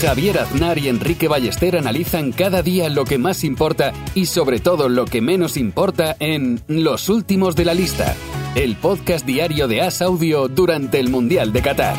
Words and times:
Javier 0.00 0.38
Aznar 0.38 0.76
y 0.76 0.88
Enrique 0.88 1.26
Ballester 1.26 1.76
analizan 1.76 2.30
cada 2.30 2.62
día 2.62 2.90
lo 2.90 3.04
que 3.06 3.16
más 3.16 3.44
importa 3.44 3.94
y 4.14 4.26
sobre 4.26 4.60
todo 4.60 4.90
lo 4.90 5.06
que 5.06 5.22
menos 5.22 5.56
importa 5.56 6.16
en 6.20 6.60
Los 6.68 7.08
Últimos 7.08 7.56
de 7.56 7.64
la 7.64 7.72
Lista, 7.72 8.14
el 8.54 8.76
podcast 8.76 9.24
diario 9.24 9.68
de 9.68 9.80
As 9.80 10.02
Audio 10.02 10.48
durante 10.48 11.00
el 11.00 11.08
Mundial 11.08 11.50
de 11.52 11.62
Qatar. 11.62 11.96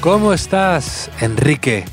¿Cómo 0.00 0.32
estás, 0.32 1.10
Enrique 1.20 1.84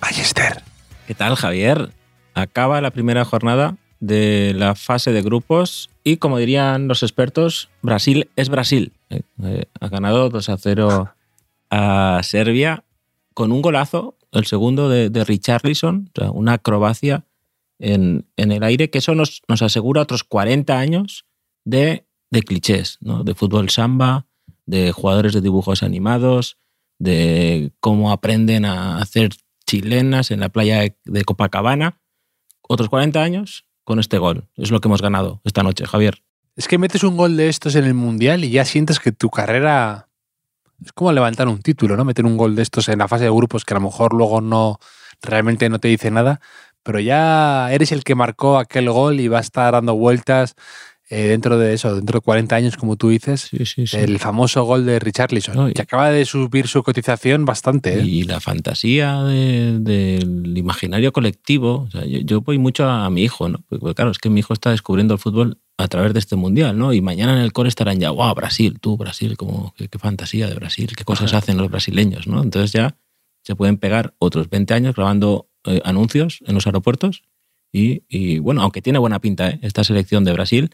Ballester? 0.00 0.62
¿Qué 1.06 1.14
tal, 1.14 1.36
Javier? 1.36 1.90
Acaba 2.34 2.80
la 2.80 2.90
primera 2.90 3.24
jornada 3.24 3.76
de 4.00 4.52
la 4.56 4.74
fase 4.74 5.12
de 5.12 5.22
grupos 5.22 5.89
y, 6.04 6.16
como 6.16 6.38
dirían 6.38 6.88
los 6.88 7.02
expertos, 7.02 7.68
Brasil 7.82 8.28
es 8.36 8.48
Brasil. 8.48 8.92
Eh, 9.10 9.22
eh, 9.42 9.64
ha 9.80 9.88
ganado 9.88 10.28
2 10.28 10.48
a 10.48 10.56
0 10.56 11.14
a 11.70 12.20
Serbia 12.22 12.84
con 13.34 13.52
un 13.52 13.62
golazo, 13.62 14.16
el 14.32 14.46
segundo 14.46 14.88
de, 14.88 15.10
de 15.10 15.24
Richarlison, 15.24 16.10
o 16.14 16.20
sea, 16.20 16.30
una 16.30 16.54
acrobacia 16.54 17.24
en, 17.78 18.26
en, 18.36 18.52
el 18.52 18.62
aire, 18.62 18.90
que 18.90 18.98
eso 18.98 19.14
nos, 19.14 19.42
nos 19.48 19.62
asegura 19.62 20.02
otros 20.02 20.24
40 20.24 20.78
años 20.78 21.26
de, 21.64 22.06
de 22.30 22.42
clichés, 22.42 22.98
¿no? 23.00 23.24
de 23.24 23.34
fútbol 23.34 23.70
samba, 23.70 24.26
de 24.66 24.92
jugadores 24.92 25.32
de 25.32 25.40
dibujos 25.40 25.82
animados, 25.82 26.58
de 26.98 27.72
cómo 27.80 28.12
aprenden 28.12 28.64
a 28.64 28.98
hacer 28.98 29.30
chilenas 29.66 30.30
en 30.30 30.40
la 30.40 30.48
playa 30.48 30.94
de 31.04 31.24
Copacabana. 31.24 32.00
Otros 32.62 32.88
40 32.88 33.22
años 33.22 33.64
con 33.90 33.98
este 33.98 34.18
gol. 34.18 34.44
Es 34.56 34.70
lo 34.70 34.80
que 34.80 34.86
hemos 34.86 35.02
ganado 35.02 35.40
esta 35.42 35.64
noche, 35.64 35.84
Javier. 35.84 36.22
Es 36.54 36.68
que 36.68 36.78
metes 36.78 37.02
un 37.02 37.16
gol 37.16 37.36
de 37.36 37.48
estos 37.48 37.74
en 37.74 37.84
el 37.84 37.94
Mundial 37.94 38.44
y 38.44 38.50
ya 38.50 38.64
sientes 38.64 39.00
que 39.00 39.10
tu 39.10 39.30
carrera 39.30 40.06
es 40.80 40.92
como 40.92 41.10
levantar 41.10 41.48
un 41.48 41.60
título, 41.60 41.96
¿no? 41.96 42.04
Meter 42.04 42.24
un 42.24 42.36
gol 42.36 42.54
de 42.54 42.62
estos 42.62 42.88
en 42.88 43.00
la 43.00 43.08
fase 43.08 43.24
de 43.24 43.30
grupos 43.30 43.64
que 43.64 43.74
a 43.74 43.78
lo 43.78 43.80
mejor 43.80 44.14
luego 44.14 44.40
no 44.40 44.78
realmente 45.22 45.68
no 45.68 45.80
te 45.80 45.88
dice 45.88 46.12
nada, 46.12 46.40
pero 46.84 47.00
ya 47.00 47.72
eres 47.72 47.90
el 47.90 48.04
que 48.04 48.14
marcó 48.14 48.58
aquel 48.58 48.88
gol 48.88 49.18
y 49.18 49.26
va 49.26 49.38
a 49.38 49.40
estar 49.40 49.72
dando 49.72 49.96
vueltas 49.96 50.54
eh, 51.10 51.26
dentro 51.28 51.58
de 51.58 51.74
eso, 51.74 51.94
dentro 51.96 52.18
de 52.18 52.22
40 52.22 52.54
años, 52.56 52.76
como 52.76 52.96
tú 52.96 53.08
dices, 53.08 53.48
Sí, 53.50 53.66
sí, 53.66 53.86
sí. 53.86 53.96
el 53.96 54.18
famoso 54.20 54.62
gol 54.64 54.86
de 54.86 54.98
Richarlison, 55.00 55.54
No, 55.56 55.68
y- 55.68 55.72
que 55.74 55.82
acaba 55.82 56.10
de 56.10 56.24
subir 56.24 56.68
su 56.68 56.82
cotización 56.84 57.44
bastante. 57.44 57.98
¿eh? 57.98 58.04
Y 58.04 58.22
la 58.22 58.40
fantasía 58.40 59.22
de- 59.24 59.78
del 59.80 60.56
imaginario 60.56 61.12
colectivo. 61.12 61.86
O 61.88 61.90
sea, 61.90 62.06
yo, 62.06 62.20
yo 62.20 62.40
voy 62.42 62.58
mucho 62.58 62.84
a, 62.84 63.04
a 63.06 63.10
mi 63.10 63.22
hijo, 63.24 63.48
¿no? 63.48 63.58
Porque, 63.68 63.92
claro, 63.94 64.10
es 64.12 64.18
que 64.18 64.30
mi 64.30 64.40
hijo 64.40 64.52
está 64.54 64.70
descubriendo 64.70 65.12
el 65.14 65.20
fútbol 65.20 65.58
a 65.78 65.88
través 65.88 66.12
de 66.12 66.20
este 66.20 66.36
mundial, 66.36 66.78
¿no? 66.78 66.92
Y 66.92 67.00
mañana 67.00 67.32
en 67.32 67.40
el 67.40 67.52
cole 67.52 67.68
estarán 67.70 67.98
ya, 67.98 68.10
wow, 68.10 68.34
Brasil, 68.34 68.78
tú, 68.80 68.96
Brasil, 68.96 69.36
como, 69.36 69.74
qué, 69.76 69.88
qué 69.88 69.98
fantasía 69.98 70.46
de 70.46 70.54
Brasil, 70.54 70.90
qué 70.96 71.04
cosas 71.04 71.30
Ajá. 71.32 71.38
hacen 71.38 71.56
los 71.56 71.70
brasileños, 71.70 72.26
¿no? 72.28 72.42
Entonces 72.42 72.72
ya 72.72 72.96
se 73.42 73.56
pueden 73.56 73.78
pegar 73.78 74.14
otros 74.18 74.48
20 74.50 74.74
años 74.74 74.94
grabando 74.94 75.48
eh, 75.64 75.80
anuncios 75.84 76.38
en 76.46 76.54
los 76.54 76.66
aeropuertos. 76.66 77.22
Y, 77.72 78.02
y, 78.08 78.38
bueno, 78.40 78.62
aunque 78.62 78.82
tiene 78.82 78.98
buena 78.98 79.20
pinta 79.20 79.48
¿eh? 79.50 79.58
esta 79.62 79.82
selección 79.84 80.24
de 80.24 80.32
Brasil, 80.32 80.70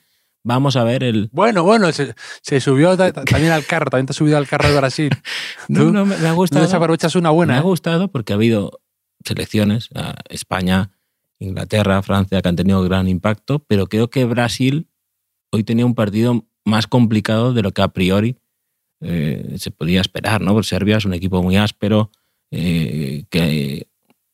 vamos 0.47 0.77
a 0.77 0.85
ver 0.85 1.03
el. 1.03 1.29
Bueno, 1.33 1.63
bueno, 1.65 1.91
se, 1.93 2.15
se 2.41 2.61
subió 2.61 2.97
ta- 2.97 3.13
ta- 3.13 3.25
también 3.25 3.53
al 3.53 3.67
carro, 3.67 3.91
también 3.91 4.07
te 4.07 4.13
has 4.13 4.17
subido 4.17 4.37
al 4.39 4.47
carro 4.47 4.69
de 4.71 4.77
Brasil. 4.77 5.11
No, 5.69 5.91
no, 5.91 6.07
me, 6.07 6.17
me 6.17 6.27
ha 6.27 6.31
No 6.31 6.37
gustado. 6.37 6.65
desaprovechas 6.65 7.17
una 7.17 7.31
Me 7.31 7.35
buena. 7.35 7.57
ha 7.57 7.59
¿eh? 7.59 7.63
gustado 7.63 8.09
porque 8.09 8.33
ha 8.33 8.37
habido 8.37 8.81
selecciones, 9.25 9.89
España, 10.29 10.93
Inglaterra, 11.41 12.01
Francia, 12.03 12.41
que 12.41 12.49
han 12.49 12.57
tenido 12.57 12.83
gran 12.85 13.09
impacto, 13.09 13.59
pero 13.67 13.89
creo 13.89 14.09
que 14.09 14.25
Brasil 14.25 14.87
hoy 15.51 15.65
tenía 15.65 15.85
un 15.85 15.95
partido 15.97 16.45
más 16.65 16.87
complicado 16.87 17.53
de 17.53 17.63
lo 17.63 17.73
que 17.73 17.83
a 17.83 17.89
priori 17.89 18.37
eh, 19.01 19.57
se 19.59 19.71
podía 19.73 20.01
esperar, 20.01 20.41
¿no? 20.41 20.53
Porque 20.53 20.69
Serbia 20.69 20.97
es 20.97 21.05
un 21.05 21.15
equipo 21.15 21.43
muy 21.43 21.57
áspero, 21.57 22.11
eh, 22.53 23.25
que 23.31 23.89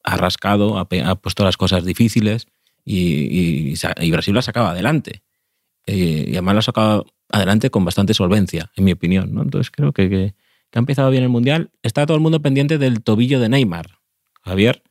ha 0.05 0.17
rascado, 0.17 0.79
ha, 0.79 0.87
ha 1.07 1.15
puesto 1.17 1.45
las 1.45 1.57
cosas 1.57 1.85
difíciles 1.85 2.47
y, 2.85 3.75
y 4.01 4.11
Brasil 4.11 4.35
la 4.35 4.43
sacaba 4.43 4.71
adelante. 4.71 5.23
Eh, 5.87 6.25
y 6.29 6.33
además 6.33 6.55
la 6.55 6.59
ha 6.61 6.63
sacado 6.63 7.07
adelante 7.31 7.71
con 7.71 7.85
bastante 7.85 8.15
solvencia, 8.15 8.71
en 8.77 8.85
mi 8.85 8.93
opinión. 8.93 9.33
¿no? 9.35 9.43
Entonces 9.43 9.71
creo 9.71 9.93
que, 9.93 10.09
que- 10.09 10.35
ha 10.75 10.79
empezado 10.79 11.11
bien 11.11 11.23
el 11.23 11.29
Mundial. 11.29 11.71
Está 11.83 12.07
todo 12.07 12.17
el 12.17 12.23
mundo 12.23 12.41
pendiente 12.41 12.79
del 12.79 13.03
tobillo 13.03 13.41
de 13.41 13.49
Neymar. 13.51 13.99
Javier, 14.43 14.83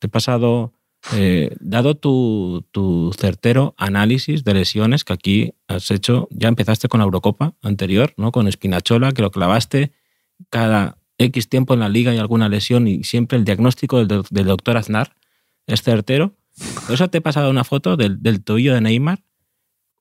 te 0.00 0.08
he 0.08 0.10
pasado, 0.10 0.72
eh, 1.14 1.54
dado 1.60 1.96
tu, 1.96 2.66
tu 2.72 3.12
certero 3.16 3.74
análisis 3.78 4.42
de 4.42 4.54
lesiones 4.54 5.04
que 5.04 5.12
aquí 5.12 5.54
has 5.68 5.90
hecho, 5.92 6.26
ya 6.32 6.48
empezaste 6.48 6.88
con 6.88 6.98
la 6.98 7.04
Eurocopa 7.04 7.54
anterior, 7.62 8.14
¿no? 8.16 8.32
con 8.32 8.48
Espinachola, 8.48 9.12
que 9.12 9.22
lo 9.22 9.30
clavaste 9.30 9.92
cada 10.50 10.98
X 11.18 11.48
tiempo 11.48 11.74
en 11.74 11.80
la 11.80 11.88
liga 11.88 12.12
y 12.12 12.18
alguna 12.18 12.48
lesión 12.48 12.88
y 12.88 13.04
siempre 13.04 13.38
el 13.38 13.44
diagnóstico 13.44 14.04
del, 14.04 14.22
del 14.28 14.46
doctor 14.46 14.76
Aznar 14.76 15.14
es 15.68 15.82
certero. 15.82 16.34
Eso 16.90 17.08
te 17.10 17.18
he 17.18 17.20
pasado 17.20 17.48
una 17.48 17.62
foto 17.62 17.96
del, 17.96 18.20
del 18.22 18.42
tobillo 18.42 18.74
de 18.74 18.80
Neymar 18.80 19.20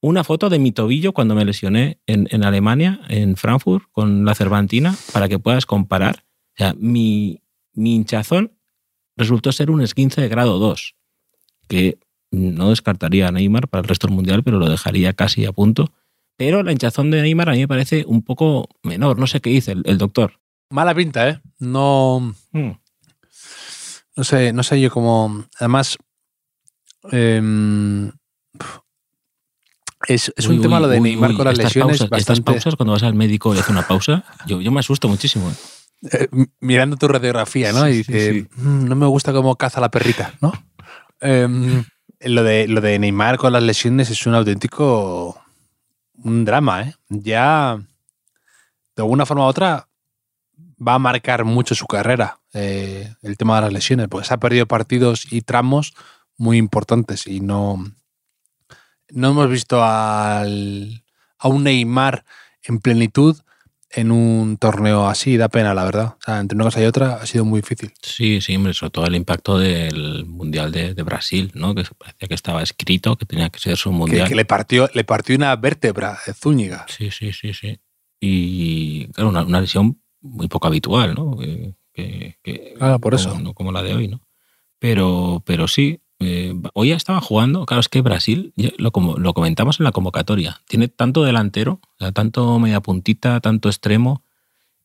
una 0.02 0.24
foto 0.24 0.50
de 0.50 0.60
mi 0.60 0.72
tobillo 0.72 1.14
cuando 1.14 1.36
me 1.36 1.46
lesioné 1.46 2.00
en, 2.08 2.28
en 2.32 2.44
Alemania, 2.44 3.00
en 3.08 3.38
Frankfurt, 3.38 3.86
con 3.92 4.26
la 4.26 4.36
Cervantina, 4.36 4.96
para 5.14 5.30
que 5.30 5.40
puedas 5.40 5.66
comparar. 5.66 6.26
O 6.54 6.58
sea, 6.58 6.74
mi, 6.78 7.42
mi 7.74 7.96
hinchazón 7.96 8.52
resultó 9.16 9.52
ser 9.52 9.70
un 9.72 9.82
esguince 9.82 10.20
de 10.22 10.28
grado 10.28 10.58
2, 10.60 10.96
que 11.68 12.00
no 12.32 12.70
descartaría 12.70 13.28
a 13.28 13.32
Neymar 13.32 13.68
para 13.68 13.82
el 13.82 13.88
resto 13.88 14.08
del 14.08 14.16
mundial, 14.16 14.44
pero 14.44 14.58
lo 14.58 14.70
dejaría 14.70 15.14
casi 15.14 15.46
a 15.46 15.52
punto. 15.52 15.92
Pero 16.38 16.64
la 16.64 16.72
hinchazón 16.72 17.12
de 17.12 17.22
Neymar 17.22 17.50
a 17.50 17.52
mí 17.52 17.60
me 17.60 17.68
parece 17.68 18.04
un 18.08 18.24
poco 18.24 18.68
menor. 18.84 19.20
No 19.20 19.28
sé 19.28 19.42
qué 19.42 19.52
dice 19.52 19.74
el, 19.74 19.84
el 19.86 19.98
doctor. 20.00 20.40
Mala 20.72 20.96
pinta, 20.96 21.30
¿eh? 21.30 21.42
No, 21.60 22.34
Hmm. 22.52 22.72
no 24.16 24.24
sé, 24.24 24.52
no 24.54 24.64
sé 24.64 24.82
yo 24.82 24.90
cómo. 24.90 25.46
Además, 25.60 25.98
em, 27.12 28.12
es, 30.08 30.34
es 30.36 30.48
Uy, 30.48 30.56
un 30.58 30.62
tema 30.62 30.80
lo 30.80 30.88
de 30.88 31.00
uy, 31.00 31.10
Neymar 31.12 31.32
uy, 31.32 31.36
con 31.38 31.46
las 31.46 31.54
estas 31.54 31.66
lesiones 31.76 32.00
pausas- 32.02 32.20
Estas 32.20 32.42
pausas, 32.42 32.76
cuando 32.76 32.94
vas 32.94 33.04
al 33.04 33.14
médico 33.14 33.54
y 33.56 33.60
hace 33.60 33.72
una 33.72 33.88
pausa, 33.88 34.24
yo, 34.46 34.62
yo 34.62 34.72
me 34.72 34.80
asusto 34.80 35.08
muchísimo. 35.08 35.50
¿eh? 35.50 35.54
eh, 36.12 36.28
mirando 36.60 36.98
tu 36.98 37.08
radiografía, 37.08 37.72
¿no? 37.74 37.86
Sí, 37.86 37.92
y 37.92 38.04
sí, 38.04 38.14
dice, 38.14 38.34
sí. 38.34 38.48
"Mm, 38.62 38.86
no 38.88 38.96
me 38.96 39.06
gusta 39.06 39.32
cómo 39.34 39.56
caza 39.56 39.80
la 39.82 39.92
perrita, 39.92 40.34
¿no? 40.42 40.52
Em, 41.24 41.84
lo, 42.22 42.42
de, 42.44 42.68
lo 42.68 42.82
de 42.82 42.98
Neymar 42.98 43.38
con 43.38 43.54
las 43.54 43.62
lesiones 43.62 44.10
es 44.10 44.26
un 44.26 44.34
auténtico. 44.34 45.40
un 46.24 46.46
drama, 46.46 46.82
¿eh? 46.84 46.96
Ya. 47.10 47.80
de 48.96 49.02
alguna 49.04 49.26
forma 49.26 49.44
u 49.46 49.48
otra 49.48 49.88
va 50.86 50.96
a 50.96 51.00
marcar 51.00 51.46
mucho 51.46 51.74
su 51.76 51.86
carrera 51.88 52.40
eh, 52.54 53.14
el 53.22 53.38
tema 53.38 53.56
de 53.56 53.62
las 53.62 53.74
lesiones, 53.74 54.08
porque 54.10 54.28
se 54.28 54.34
ha 54.34 54.40
perdido 54.40 54.66
partidos 54.68 55.32
y 55.32 55.42
tramos 55.42 55.94
muy 56.38 56.58
importantes 56.58 57.26
y 57.28 57.40
no, 57.40 57.84
no 59.14 59.30
hemos 59.30 59.50
visto 59.50 59.84
al, 59.84 61.04
a 61.38 61.48
un 61.48 61.64
Neymar 61.64 62.26
en 62.64 62.80
plenitud 62.80 63.38
en 63.94 64.10
un 64.12 64.56
torneo 64.56 65.08
así, 65.08 65.36
da 65.36 65.50
pena, 65.50 65.74
la 65.74 65.84
verdad. 65.84 66.06
O 66.18 66.18
sea, 66.24 66.40
entre 66.40 66.56
una 66.56 66.64
cosa 66.64 66.82
y 66.82 66.86
otra 66.86 67.16
ha 67.16 67.26
sido 67.26 67.44
muy 67.44 67.60
difícil. 67.60 67.92
Sí, 68.02 68.40
sí, 68.40 68.56
hombre, 68.56 68.74
sobre 68.74 68.92
todo 68.92 69.06
el 69.06 69.16
impacto 69.16 69.58
del 69.60 70.26
Mundial 70.26 70.72
de, 70.72 70.94
de 70.94 71.04
Brasil, 71.04 71.52
¿no? 71.56 71.76
Que 71.76 71.84
parecía 71.98 72.28
que 72.30 72.34
estaba 72.34 72.64
escrito, 72.64 73.18
que 73.18 73.26
tenía 73.26 73.50
que 73.50 73.60
ser 73.60 73.76
su 73.76 73.92
Mundial. 73.92 74.30
que 74.30 74.36
le, 74.36 74.46
partió, 74.46 74.90
le 74.94 75.04
partió 75.04 75.36
una 75.36 75.54
vértebra 75.58 76.18
de 76.26 76.34
Zúñiga. 76.34 76.86
Sí, 76.88 77.12
sí, 77.12 77.34
sí, 77.34 77.54
sí. 77.54 77.80
Y 78.22 79.08
claro, 79.08 79.30
una, 79.30 79.42
una 79.44 79.60
lesión 79.60 80.02
muy 80.22 80.48
poco 80.48 80.68
habitual, 80.68 81.14
¿no? 81.16 81.36
Que, 81.38 81.74
que- 81.94 82.76
Claro, 82.78 83.00
por 83.00 83.18
como- 83.18 83.30
eso. 83.34 83.40
no 83.42 83.54
como 83.54 83.74
la 83.74 83.84
de 83.84 83.94
hoy, 83.94 84.08
¿no? 84.08 84.22
Pero, 84.80 85.44
pero 85.46 85.68
sí, 85.68 86.00
eh, 86.22 86.54
hoy 86.74 86.90
ya 86.90 86.96
estaba 86.96 87.20
jugando, 87.20 87.66
claro, 87.66 87.82
es 87.82 87.90
que 87.90 88.02
Brasil, 88.02 88.54
lo, 88.78 88.92
lo 89.18 89.34
comentamos 89.34 89.80
en 89.80 89.86
la 89.86 89.92
convocatoria, 89.92 90.62
tiene 90.68 90.88
tanto 90.88 91.24
delantero, 91.24 91.80
tanto 92.14 92.60
media 92.60 92.80
puntita, 92.80 93.40
tanto 93.40 93.70
extremo 93.70 94.24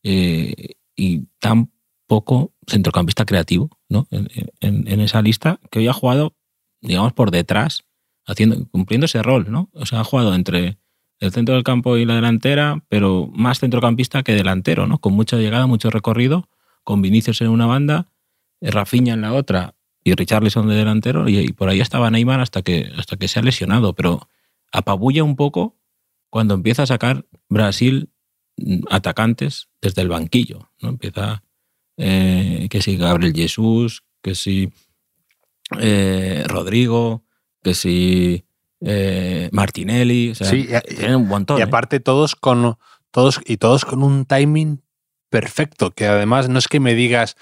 eh, 0.03 0.75
y 0.95 1.25
tan 1.39 1.71
poco 2.07 2.53
centrocampista 2.65 3.25
creativo, 3.25 3.69
¿no? 3.89 4.07
En, 4.09 5.01
esa 5.01 5.21
lista, 5.21 5.59
que 5.69 5.79
hoy 5.79 5.87
ha 5.87 5.93
jugado, 5.93 6.33
digamos, 6.81 7.13
por 7.13 7.29
detrás, 7.29 7.83
haciendo, 8.25 8.67
cumpliendo 8.69 9.05
ese 9.05 9.21
rol, 9.21 9.51
¿no? 9.51 9.69
O 9.73 9.85
sea, 9.85 9.99
ha 9.99 10.03
jugado 10.03 10.33
entre 10.33 10.77
el 11.19 11.31
centro 11.31 11.55
del 11.55 11.63
campo 11.63 11.97
y 11.97 12.05
la 12.05 12.15
delantera, 12.15 12.83
pero 12.89 13.29
más 13.33 13.59
centrocampista 13.59 14.23
que 14.23 14.33
delantero, 14.33 14.87
¿no? 14.87 14.97
Con 14.99 15.13
mucha 15.13 15.37
llegada, 15.37 15.67
mucho 15.67 15.89
recorrido, 15.89 16.49
con 16.83 17.01
Vinicius 17.01 17.41
en 17.41 17.49
una 17.49 17.65
banda, 17.65 18.07
Rafinha 18.61 19.13
en 19.13 19.21
la 19.21 19.33
otra 19.33 19.75
y 20.07 20.13
Richarlison 20.15 20.67
de 20.69 20.75
delantero 20.75 21.27
y, 21.27 21.37
y 21.39 21.51
por 21.53 21.67
ahí 21.69 21.81
estaba 21.81 22.09
Neymar 22.09 22.39
hasta 22.39 22.61
que, 22.61 22.89
hasta 22.97 23.17
que 23.17 23.27
se 23.27 23.39
ha 23.39 23.41
lesionado, 23.41 23.93
pero 23.93 24.29
apabulla 24.71 25.23
un 25.23 25.35
poco 25.35 25.75
cuando 26.29 26.53
empieza 26.53 26.83
a 26.83 26.87
sacar 26.87 27.25
Brasil 27.49 28.09
mm, 28.57 28.83
atacantes 28.89 29.67
desde 29.81 30.01
el 30.03 30.07
banquillo. 30.09 30.69
¿no? 30.81 30.89
Empieza 30.89 31.43
eh, 31.97 32.67
que 32.69 32.81
si 32.81 32.95
Gabriel 32.95 33.33
Jesús, 33.35 34.03
que 34.21 34.33
si 34.35 34.71
eh, 35.79 36.43
Rodrigo, 36.47 37.23
que 37.63 37.73
si 37.73 38.45
eh, 38.81 39.49
Martinelli. 39.51 40.29
O 40.31 40.35
sea, 40.35 40.47
Sí, 40.49 40.67
y- 40.69 40.95
tienen 40.95 41.15
un 41.17 41.27
montón. 41.27 41.59
Y 41.59 41.61
aparte 41.61 41.99
todos 41.99 42.35
con 42.35 42.77
todos 43.11 43.41
y 43.45 43.57
todos 43.57 43.83
con 43.85 44.03
un 44.03 44.25
timing 44.25 44.81
perfecto, 45.29 45.91
que 45.91 46.05
además 46.05 46.47
no 46.49 46.59
es 46.59 46.67
que 46.67 46.79
me 46.79 46.93
digas 46.95 47.35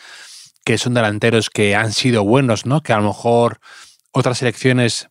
que 0.65 0.77
son 0.77 0.95
delanteros 0.95 1.49
que 1.49 1.75
han 1.75 1.93
sido 1.93 2.25
buenos, 2.25 2.65
¿no? 2.65 2.81
Que 2.81 2.91
a 2.91 2.97
lo 2.97 3.07
mejor 3.07 3.59
otras 4.11 4.39
selecciones 4.39 5.09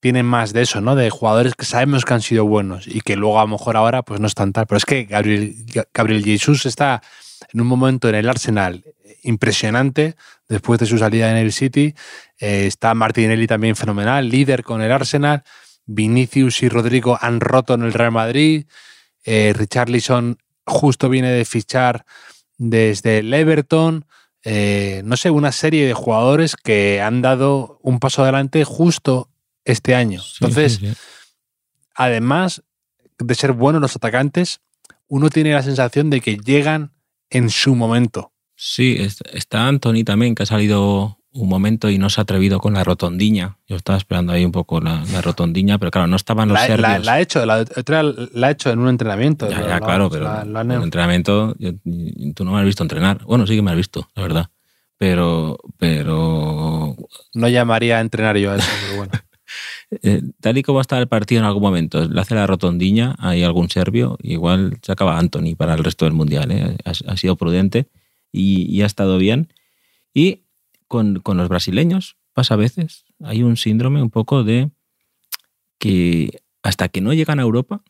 tienen 0.00 0.26
más 0.26 0.52
de 0.52 0.62
eso, 0.62 0.80
¿no? 0.80 0.96
De 0.96 1.10
jugadores 1.10 1.54
que 1.54 1.64
sabemos 1.64 2.04
que 2.04 2.14
han 2.14 2.22
sido 2.22 2.44
buenos 2.44 2.88
y 2.88 3.02
que 3.02 3.16
luego 3.16 3.38
a 3.38 3.44
lo 3.44 3.48
mejor 3.48 3.76
ahora 3.76 4.02
pues 4.02 4.18
no 4.18 4.26
están 4.26 4.52
tal. 4.52 4.66
Pero 4.66 4.78
es 4.78 4.84
que 4.84 5.04
Gabriel, 5.04 5.54
Gabriel 5.92 6.24
Jesús 6.24 6.66
está 6.66 7.02
en 7.52 7.60
un 7.60 7.66
momento 7.66 8.08
en 8.08 8.14
el 8.14 8.28
Arsenal 8.28 8.84
impresionante 9.22 10.16
después 10.48 10.80
de 10.80 10.86
su 10.86 10.98
salida 10.98 11.30
en 11.30 11.36
el 11.36 11.52
City. 11.52 11.94
Eh, 12.38 12.66
está 12.66 12.94
Martinelli 12.94 13.46
también 13.46 13.76
fenomenal, 13.76 14.28
líder 14.28 14.62
con 14.62 14.80
el 14.80 14.90
Arsenal. 14.90 15.44
Vinicius 15.84 16.62
y 16.62 16.68
Rodrigo 16.68 17.18
han 17.20 17.40
roto 17.40 17.74
en 17.74 17.82
el 17.82 17.92
Real 17.92 18.12
Madrid. 18.12 18.66
Eh, 19.24 19.52
Richarlison 19.54 20.38
justo 20.64 21.08
viene 21.08 21.30
de 21.30 21.44
fichar 21.44 22.04
desde 22.56 23.18
el 23.18 23.34
Everton. 23.34 24.06
Eh, 24.50 25.02
no 25.04 25.16
sé, 25.18 25.30
una 25.30 25.52
serie 25.52 25.86
de 25.86 25.92
jugadores 25.92 26.56
que 26.56 27.02
han 27.02 27.20
dado 27.20 27.78
un 27.82 27.98
paso 27.98 28.22
adelante 28.22 28.64
justo 28.64 29.28
este 29.66 29.94
año. 29.94 30.22
Sí, 30.22 30.36
Entonces, 30.40 30.76
sí, 30.76 30.86
sí. 30.88 30.94
además 31.94 32.62
de 33.18 33.34
ser 33.34 33.52
buenos 33.52 33.82
los 33.82 33.94
atacantes, 33.96 34.60
uno 35.06 35.28
tiene 35.28 35.52
la 35.52 35.62
sensación 35.62 36.08
de 36.10 36.20
que 36.20 36.36
llegan 36.38 36.92
en 37.30 37.50
su 37.50 37.74
momento. 37.74 38.32
Sí, 38.56 38.96
es- 38.98 39.18
está 39.32 39.66
Anthony 39.68 40.04
también, 40.04 40.34
que 40.34 40.44
ha 40.44 40.46
salido 40.46 41.18
un 41.40 41.48
momento 41.48 41.88
y 41.90 41.98
no 41.98 42.10
se 42.10 42.20
ha 42.20 42.22
atrevido 42.22 42.58
con 42.60 42.74
la 42.74 42.84
rotondiña. 42.84 43.58
Yo 43.66 43.76
estaba 43.76 43.96
esperando 43.98 44.32
ahí 44.32 44.44
un 44.44 44.52
poco 44.52 44.80
la, 44.80 45.04
la 45.12 45.20
rotondiña, 45.22 45.78
pero 45.78 45.90
claro, 45.90 46.06
no 46.06 46.16
estaban 46.16 46.48
los 46.48 46.54
La, 46.58 46.66
serbios. 46.66 46.80
la- 46.90 46.98
la 46.98 47.12
ha 47.14 47.20
hecho, 47.20 47.46
la 47.46 47.64
ha 48.46 48.50
hecho 48.50 48.70
en 48.70 48.78
un 48.78 48.88
entrenamiento. 48.88 49.48
Ya, 49.48 49.60
ya, 49.66 49.80
claro, 49.80 50.10
pero 50.10 50.26
en 50.42 50.82
entrenamiento 50.82 51.54
yo- 51.58 51.72
tú 52.34 52.44
no 52.44 52.52
me 52.52 52.58
has 52.60 52.64
visto 52.66 52.82
entrenar. 52.82 53.24
Bueno, 53.24 53.46
sí 53.46 53.54
que 53.56 53.62
me 53.62 53.70
has 53.70 53.76
visto, 53.76 54.08
la 54.14 54.22
verdad. 54.22 54.46
Pero, 54.98 55.58
pero 55.78 56.96
no 57.34 57.48
llamaría 57.48 57.98
a 57.98 58.00
entrenar 58.00 58.36
yo 58.36 58.50
a 58.52 58.56
eso, 58.56 58.68
pero 58.84 58.96
bueno. 58.96 59.12
eh, 60.02 60.22
tal 60.40 60.58
y 60.58 60.62
como 60.62 60.80
está 60.80 60.98
el 60.98 61.06
partido 61.08 61.40
en 61.40 61.46
algún 61.46 61.62
momento, 61.62 62.04
le 62.08 62.20
hace 62.20 62.34
la 62.34 62.46
rotondiña, 62.46 63.14
hay 63.18 63.42
algún 63.44 63.70
serbio, 63.70 64.18
igual 64.22 64.78
se 64.82 64.92
acaba 64.92 65.18
Anthony 65.18 65.54
para 65.56 65.74
el 65.74 65.84
resto 65.84 66.04
del 66.04 66.14
mundial. 66.14 66.50
¿eh? 66.50 66.76
Ha, 66.84 66.90
ha 67.12 67.16
sido 67.16 67.36
prudente 67.36 67.86
y, 68.32 68.62
y 68.74 68.82
ha 68.82 68.86
estado 68.86 69.18
bien. 69.18 69.52
Y 70.12 70.42
con, 70.88 71.20
con 71.20 71.36
los 71.36 71.48
brasileños 71.48 72.16
pasa 72.32 72.54
a 72.54 72.56
veces, 72.56 73.04
hay 73.22 73.42
un 73.42 73.56
síndrome 73.56 74.00
un 74.00 74.10
poco 74.10 74.44
de 74.44 74.70
que 75.78 76.42
hasta 76.62 76.88
que 76.88 77.00
no 77.00 77.12
llegan 77.12 77.40
a 77.40 77.42
Europa, 77.42 77.82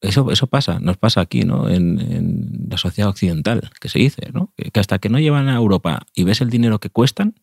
eso, 0.00 0.30
eso 0.30 0.46
pasa, 0.46 0.78
nos 0.80 0.96
pasa 0.96 1.20
aquí, 1.20 1.42
¿no? 1.42 1.68
En, 1.68 2.68
la 2.70 2.76
sociedad 2.76 3.10
occidental, 3.10 3.68
que 3.80 3.88
se 3.88 3.98
dice, 3.98 4.30
¿no? 4.32 4.52
Que, 4.56 4.78
hasta 4.78 5.00
que 5.00 5.08
no 5.08 5.18
llevan 5.18 5.48
a 5.48 5.56
Europa 5.56 6.06
y 6.14 6.22
ves 6.22 6.40
el 6.40 6.50
dinero 6.50 6.78
que 6.78 6.88
cuestan, 6.88 7.34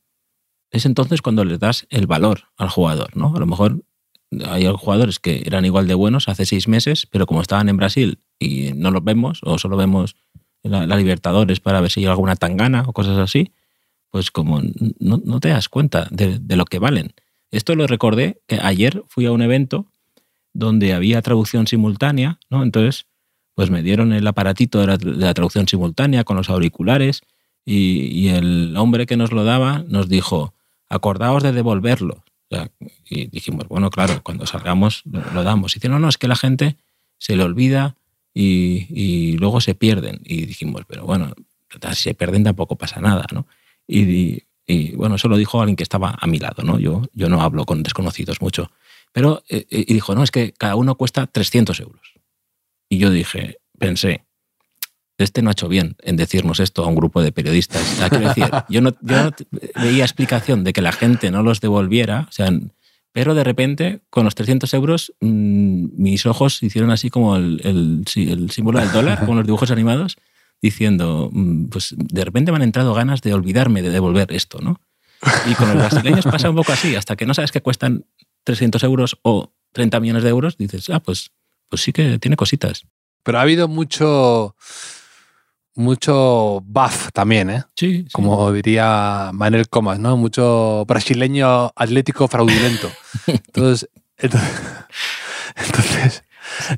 es 0.72 0.86
entonces 0.86 1.22
cuando 1.22 1.44
les 1.44 1.60
das 1.60 1.86
el 1.90 2.08
valor 2.08 2.44
al 2.56 2.70
jugador, 2.70 3.16
¿no? 3.18 3.34
A 3.36 3.40
lo 3.40 3.46
mejor 3.46 3.84
hay 4.46 4.66
jugadores 4.68 5.20
que 5.20 5.44
eran 5.46 5.66
igual 5.66 5.88
de 5.88 5.96
buenos 5.96 6.30
hace 6.30 6.46
seis 6.46 6.70
meses, 6.70 7.08
pero 7.12 7.26
como 7.26 7.42
estaban 7.42 7.68
en 7.68 7.76
Brasil 7.76 8.20
y 8.40 8.72
no 8.74 8.92
los 8.92 9.04
vemos, 9.04 9.42
o 9.44 9.58
solo 9.58 9.76
vemos 9.76 10.16
la, 10.64 10.88
la 10.88 10.96
Libertadores 10.96 11.60
para 11.60 11.82
ver 11.82 11.92
si 11.92 12.00
hay 12.00 12.06
alguna 12.06 12.38
tangana 12.38 12.86
o 12.88 12.94
cosas 12.94 13.18
así, 13.18 13.52
pues 14.12 14.32
como 14.32 14.62
no, 15.00 15.40
te 15.40 15.50
das 15.50 15.70
cuenta 15.70 16.08
de, 16.12 16.40
lo 16.56 16.66
que 16.66 16.80
valen. 16.80 17.14
Esto 17.52 17.76
lo 17.76 17.88
recordé 17.88 18.42
que 18.48 18.60
ayer 18.62 19.04
fui 19.08 19.26
a 19.26 19.32
un 19.32 19.42
evento 19.42 19.88
donde 20.54 20.94
había 20.94 21.22
traducción 21.22 21.68
simultánea, 21.68 22.40
¿no? 22.50 22.64
Entonces, 22.64 23.06
pues 23.54 23.70
me 23.70 23.84
dieron 23.84 24.14
el 24.14 24.26
aparatito 24.28 24.80
de 24.80 24.88
la, 24.88 25.34
traducción 25.34 25.68
simultánea 25.68 26.24
con 26.24 26.38
los 26.38 26.50
auriculares 26.50 27.22
y, 27.66 28.30
el 28.30 28.76
hombre 28.78 29.06
que 29.06 29.18
nos 29.18 29.32
lo 29.32 29.44
daba 29.44 29.84
nos 29.88 30.08
dijo, 30.08 30.54
acordaos 30.90 31.44
de 31.44 31.52
devolverlo. 31.52 32.24
Y 33.10 33.28
dijimos, 33.28 33.68
bueno, 33.68 33.90
claro, 33.90 34.22
cuando 34.24 34.46
salgamos 34.46 35.04
lo, 35.06 35.22
lo 35.34 35.44
damos. 35.44 35.74
Y 35.74 35.80
dice, 35.80 35.90
no, 35.90 36.00
no, 36.00 36.08
es 36.08 36.18
que 36.18 36.30
la 36.30 36.38
gente 36.38 36.78
se 37.18 37.36
le 37.36 37.44
olvida 37.44 37.98
y, 38.34 38.88
y 38.90 39.38
luego 39.38 39.60
se 39.60 39.76
pierden. 39.76 40.22
Y 40.24 40.46
dijimos, 40.46 40.84
pero 40.88 41.06
bueno, 41.06 41.34
si 41.94 42.04
se 42.04 42.14
pierden 42.14 42.44
tampoco 42.44 42.78
pasa 42.78 43.02
nada, 43.02 43.26
¿no? 43.34 43.48
Y, 43.88 44.44
y, 44.66 44.96
bueno, 44.96 45.16
eso 45.16 45.28
lo 45.28 45.38
dijo 45.38 45.62
alguien 45.62 45.76
que 45.76 45.84
estaba 45.84 46.18
a 46.20 46.28
mi 46.28 46.40
lado, 46.40 46.64
¿no? 46.64 46.80
Yo, 46.80 47.04
yo 47.14 47.30
no 47.30 47.42
hablo 47.42 47.66
con 47.66 47.84
desconocidos 47.84 48.42
mucho. 48.42 48.72
Pero, 49.14 49.44
eh, 49.50 49.66
y 49.70 49.94
dijo, 49.94 50.14
no, 50.14 50.24
es 50.24 50.32
que 50.32 50.54
cada 50.54 50.76
uno 50.76 50.96
cuesta 50.96 51.28
300 51.28 51.80
euros. 51.80 52.14
Y 52.90 52.98
yo 52.98 53.10
dije, 53.10 53.60
pensé, 53.80 54.26
este 55.18 55.42
no 55.42 55.50
ha 55.50 55.54
hecho 55.54 55.68
bien 55.68 55.96
en 56.04 56.16
decirnos 56.16 56.60
esto 56.60 56.84
a 56.84 56.88
un 56.88 56.96
grupo 56.96 57.22
de 57.22 57.32
periodistas. 57.32 57.82
O 57.82 57.96
sea, 57.96 58.10
quiero 58.10 58.28
decir, 58.28 58.46
yo 58.70 58.82
no, 58.82 58.92
yo 59.02 59.24
no 59.24 59.32
veía 59.82 60.04
explicación 60.04 60.64
de 60.64 60.74
que 60.74 60.82
la 60.82 60.92
gente 60.92 61.32
no 61.32 61.44
los 61.44 61.60
devolviera, 61.60 62.28
o 62.30 62.32
sea, 62.32 62.52
pero 63.12 63.34
de 63.34 63.44
repente, 63.44 64.02
con 64.12 64.26
los 64.26 64.36
300 64.36 64.72
euros, 64.76 65.14
mmm, 65.22 65.88
mis 65.98 66.26
ojos 66.28 66.62
hicieron 66.62 66.92
así 66.92 67.10
como 67.10 67.36
el, 67.36 67.62
el, 67.64 68.04
el 68.16 68.52
símbolo 68.52 68.80
del 68.80 68.92
dólar, 68.92 69.26
con 69.26 69.38
los 69.38 69.46
dibujos 69.46 69.72
animados, 69.72 70.18
diciendo, 70.62 71.30
mmm, 71.32 71.66
pues 71.66 71.96
de 71.98 72.26
repente 72.26 72.52
me 72.52 72.58
han 72.58 72.64
entrado 72.64 72.94
ganas 72.94 73.22
de 73.22 73.34
olvidarme 73.34 73.82
de 73.82 73.90
devolver 73.90 74.32
esto, 74.32 74.60
¿no? 74.62 74.80
Y 75.50 75.56
con 75.56 75.68
los 75.70 75.78
brasileños 75.78 76.26
pasa 76.26 76.50
un 76.50 76.56
poco 76.56 76.72
así, 76.72 76.96
hasta 76.96 77.16
que 77.16 77.26
no 77.26 77.34
sabes 77.34 77.52
que 77.52 77.62
cuestan 77.62 78.06
300 78.44 78.84
euros 78.84 79.18
o 79.24 79.52
30 79.74 80.00
millones 80.00 80.24
de 80.24 80.30
euros, 80.30 80.58
dices, 80.58 80.90
ah, 80.90 81.00
pues, 81.00 81.32
pues 81.70 81.82
sí 81.82 81.92
que 81.92 82.20
tiene 82.20 82.36
cositas. 82.36 82.86
Pero 83.24 83.40
ha 83.40 83.42
habido 83.42 83.68
mucho, 83.68 84.56
mucho 85.76 86.62
buff 86.66 87.10
también, 87.14 87.50
¿eh? 87.50 87.64
Sí, 87.76 88.04
sí. 88.04 88.08
Como 88.12 88.52
diría 88.52 89.32
Manuel 89.34 89.68
Comas, 89.68 90.00
¿no? 90.00 90.18
Mucho 90.18 90.86
brasileño 90.86 91.72
atlético 91.76 92.28
fraudulento. 92.28 92.90
Entonces, 93.28 93.90
entonces, 94.18 94.52
entonces, 95.56 96.24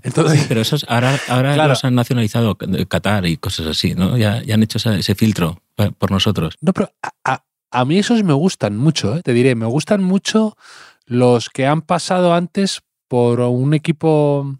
entonces 0.04 0.40
Sí, 0.42 0.46
pero 0.48 0.62
esos 0.62 0.86
ahora, 0.90 1.20
ahora 1.28 1.54
Claro. 1.54 1.70
los 1.70 1.84
han 1.84 1.96
nacionalizado 1.96 2.58
Qatar 2.88 3.26
y 3.26 3.38
cosas 3.38 3.68
así, 3.68 3.96
¿no? 3.96 4.18
Ya, 4.18 4.42
ya 4.44 4.56
han 4.56 4.64
hecho 4.64 4.78
ese, 4.78 5.00
ese 5.00 5.16
filtro 5.16 5.62
por 5.98 6.12
nosotros. 6.12 6.56
No, 6.62 6.74
pero 6.74 6.92
a, 7.02 7.12
a- 7.24 7.44
a 7.72 7.86
mí 7.86 8.00
esos 8.00 8.24
me 8.24 8.34
gustan 8.34 8.78
mucho, 8.78 9.16
¿eh? 9.18 9.22
te 9.24 9.34
diré, 9.34 9.54
me 9.56 9.68
gustan 9.68 10.04
mucho 10.04 10.58
los 11.06 11.50
que 11.50 11.68
han 11.68 11.82
pasado 11.84 12.34
antes 12.34 12.82
por 13.08 13.40
un 13.42 13.74
equipo 13.74 14.56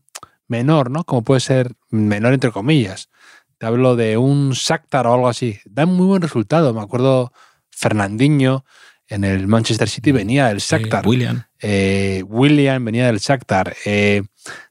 menor, 0.48 0.92
¿no? 0.92 1.04
Como 1.04 1.24
puede 1.24 1.39
ser 1.39 1.74
menor 1.89 2.34
entre 2.34 2.51
comillas. 2.51 3.10
Te 3.58 3.66
hablo 3.66 3.96
de 3.96 4.18
un 4.18 4.51
Shakhtar 4.51 5.06
o 5.08 5.13
algo 5.13 5.28
así. 5.28 5.60
Dan 5.66 5.89
muy 5.89 6.06
buen 6.06 6.22
resultado. 6.22 6.74
Me 6.74 6.82
acuerdo 6.82 7.34
Fernandinho 7.72 8.63
en 9.08 9.24
el 9.24 9.48
Manchester 9.48 9.89
City 9.89 10.12
venía 10.12 10.48
del 10.48 10.60
Shakhtar. 10.60 11.04
Eh, 11.04 11.08
William. 11.08 11.44
Eh, 11.62 12.24
William 12.28 12.86
venía 12.86 13.08
del 13.08 13.18
Shakhtar. 13.20 13.75
Eh, 13.86 14.22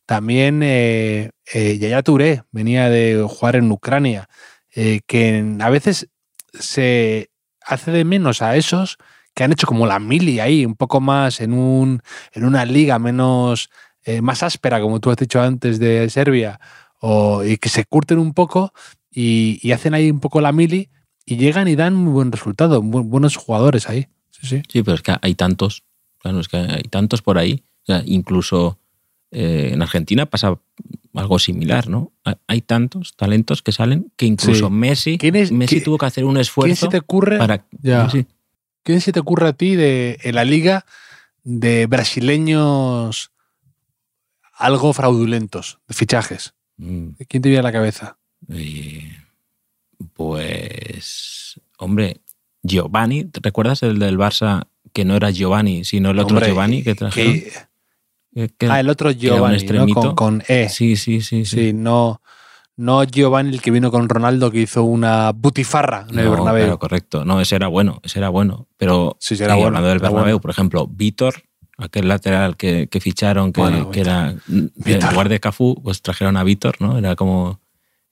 también 0.06 0.62
eh, 0.62 1.30
eh, 1.52 1.78
Yaya 1.78 2.02
Touré 2.02 2.42
venía 2.50 2.88
de 2.88 3.24
jugar 3.28 3.56
en 3.56 3.70
Ucrania. 3.70 4.28
Eh, 4.74 5.00
que 5.06 5.56
a 5.60 5.70
veces 5.70 6.08
se 6.52 7.30
hace 7.64 7.90
de 7.90 8.04
menos 8.04 8.42
a 8.42 8.56
esos 8.56 8.96
que 9.34 9.44
han 9.44 9.52
hecho 9.52 9.66
como 9.66 9.86
la 9.86 9.98
mili 9.98 10.40
ahí, 10.40 10.66
un 10.66 10.74
poco 10.74 11.00
más 11.00 11.40
en, 11.40 11.52
un, 11.52 12.02
en 12.32 12.44
una 12.44 12.64
liga 12.64 12.98
menos 12.98 13.70
eh, 14.04 14.20
más 14.20 14.42
áspera, 14.42 14.80
como 14.80 15.00
tú 15.00 15.10
has 15.10 15.16
dicho 15.16 15.40
antes 15.40 15.78
de 15.78 16.08
Serbia, 16.10 16.60
o, 17.00 17.44
y 17.44 17.56
que 17.58 17.68
se 17.68 17.84
curten 17.84 18.18
un 18.18 18.34
poco 18.34 18.72
y, 19.10 19.70
hacen 19.72 19.94
ahí 19.94 20.10
un 20.10 20.20
poco 20.20 20.40
la 20.40 20.52
mili 20.52 20.90
y 21.24 21.36
llegan 21.36 21.68
y 21.68 21.76
dan 21.76 21.94
muy 21.94 22.12
buen 22.12 22.32
resultado, 22.32 22.82
bu- 22.82 23.04
buenos 23.04 23.36
jugadores 23.36 23.88
ahí. 23.88 24.08
Sí, 24.30 24.46
sí. 24.46 24.62
Sí, 24.68 24.82
pero 24.82 24.94
es 24.96 25.02
que 25.02 25.14
hay 25.20 25.34
tantos, 25.34 25.84
claro, 26.18 26.40
es 26.40 26.48
que 26.48 26.56
hay 26.56 26.82
tantos 26.90 27.22
por 27.22 27.38
ahí. 27.38 27.62
Incluso 28.04 28.78
eh, 29.30 29.70
en 29.72 29.82
Argentina 29.82 30.26
pasa 30.26 30.58
algo 31.14 31.38
similar, 31.38 31.88
¿no? 31.88 32.12
Hay- 32.46 32.60
tantos 32.62 33.16
talentos 33.16 33.62
que 33.62 33.72
salen 33.72 34.12
que 34.16 34.26
incluso 34.26 34.66
Sí. 34.68 34.72
Messi, 34.72 35.18
¿Quién 35.18 35.36
es- 35.36 35.50
Messi 35.52 35.76
quién- 35.76 35.84
tuvo 35.84 35.98
que 35.98 36.06
hacer 36.06 36.24
un 36.24 36.32
¿Quién 36.34 36.40
esfuerzo 36.42 36.86
se 36.86 36.90
te 36.90 36.98
ocurre? 36.98 37.38
para... 37.38 37.64
Ya. 37.82 38.08
Sí. 38.10 38.26
¿Quién 38.84 39.00
se 39.00 39.12
te 39.12 39.20
ocurre 39.20 39.48
a 39.48 39.52
ti 39.52 39.74
de, 39.76 40.18
en 40.22 40.34
la 40.34 40.44
liga 40.44 40.84
de 41.44 41.86
brasileños 41.86 43.32
algo 44.54 44.92
fraudulentos, 44.92 45.78
de 45.88 45.94
fichajes? 45.94 46.54
Mm, 46.76 47.08
¿Quién 47.28 47.42
te 47.42 47.48
viene 47.48 47.60
a 47.60 47.62
la 47.64 47.72
cabeza? 47.72 48.16
eh, 48.50 49.10
pues, 50.28 51.60
hombre, 51.78 52.20
Giovanni. 52.62 53.24
¿Te 53.24 53.40
recuerdas 53.42 53.82
el 53.82 53.98
del 53.98 54.18
Barça 54.18 54.66
que 54.92 55.04
no 55.04 55.16
era 55.16 55.30
Giovanni, 55.30 55.84
sino 55.84 56.10
el 56.10 56.18
otro 56.18 56.36
Hombre, 56.36 56.50
Giovanni 56.50 56.82
que 56.82 56.94
trajeron? 56.94 57.34
que- 57.34 57.52
ah, 58.68 58.80
el 58.80 58.88
otro 58.88 59.10
Giovanni, 59.10 59.64
¿no? 59.66 59.86
con, 59.88 60.14
con 60.14 60.42
E. 60.48 60.68
Sí, 60.68 60.96
sí, 60.96 61.20
sí. 61.20 61.44
sí. 61.44 61.56
Sí, 61.68 61.72
no, 61.72 62.20
no 62.76 63.04
Giovanni 63.04 63.54
el 63.54 63.60
que 63.62 63.70
vino 63.70 63.90
con 63.90 64.08
Ronaldo 64.08 64.50
que 64.50 64.60
hizo 64.60 64.84
una 64.84 65.32
butifarra 65.32 66.06
en 66.08 66.18
el 66.18 66.24
No, 66.26 66.30
Bernabéu. 66.32 66.64
claro, 66.64 66.78
correcto. 66.78 67.24
No, 67.24 67.40
ese 67.40 67.56
era 67.56 67.68
bueno, 67.68 68.00
ese 68.02 68.18
era 68.18 68.28
bueno. 68.28 68.68
Pero 68.76 69.16
Sí, 69.20 69.36
sí, 69.36 69.42
era 69.42 69.54
eh, 69.54 69.56
bueno, 69.56 69.68
hablando 69.68 69.88
del 69.88 69.98
Bernabéu, 69.98 70.24
bueno. 70.24 70.40
por 70.40 70.50
ejemplo, 70.50 70.86
Vítor, 70.86 71.34
aquel 71.76 72.08
lateral 72.08 72.56
que, 72.56 72.88
que 72.88 73.00
ficharon, 73.00 73.52
que, 73.52 73.60
Bueno, 73.60 73.90
que 73.90 74.00
era 74.00 74.30
en 74.48 74.72
Vítor. 74.76 75.12
lugar 75.12 75.28
de 75.28 75.40
Cafú, 75.40 75.80
pues 75.82 76.02
trajeron 76.02 76.36
a 76.36 76.44
Vítor, 76.44 76.76
¿no? 76.80 76.98
Era 76.98 77.16
como 77.16 77.60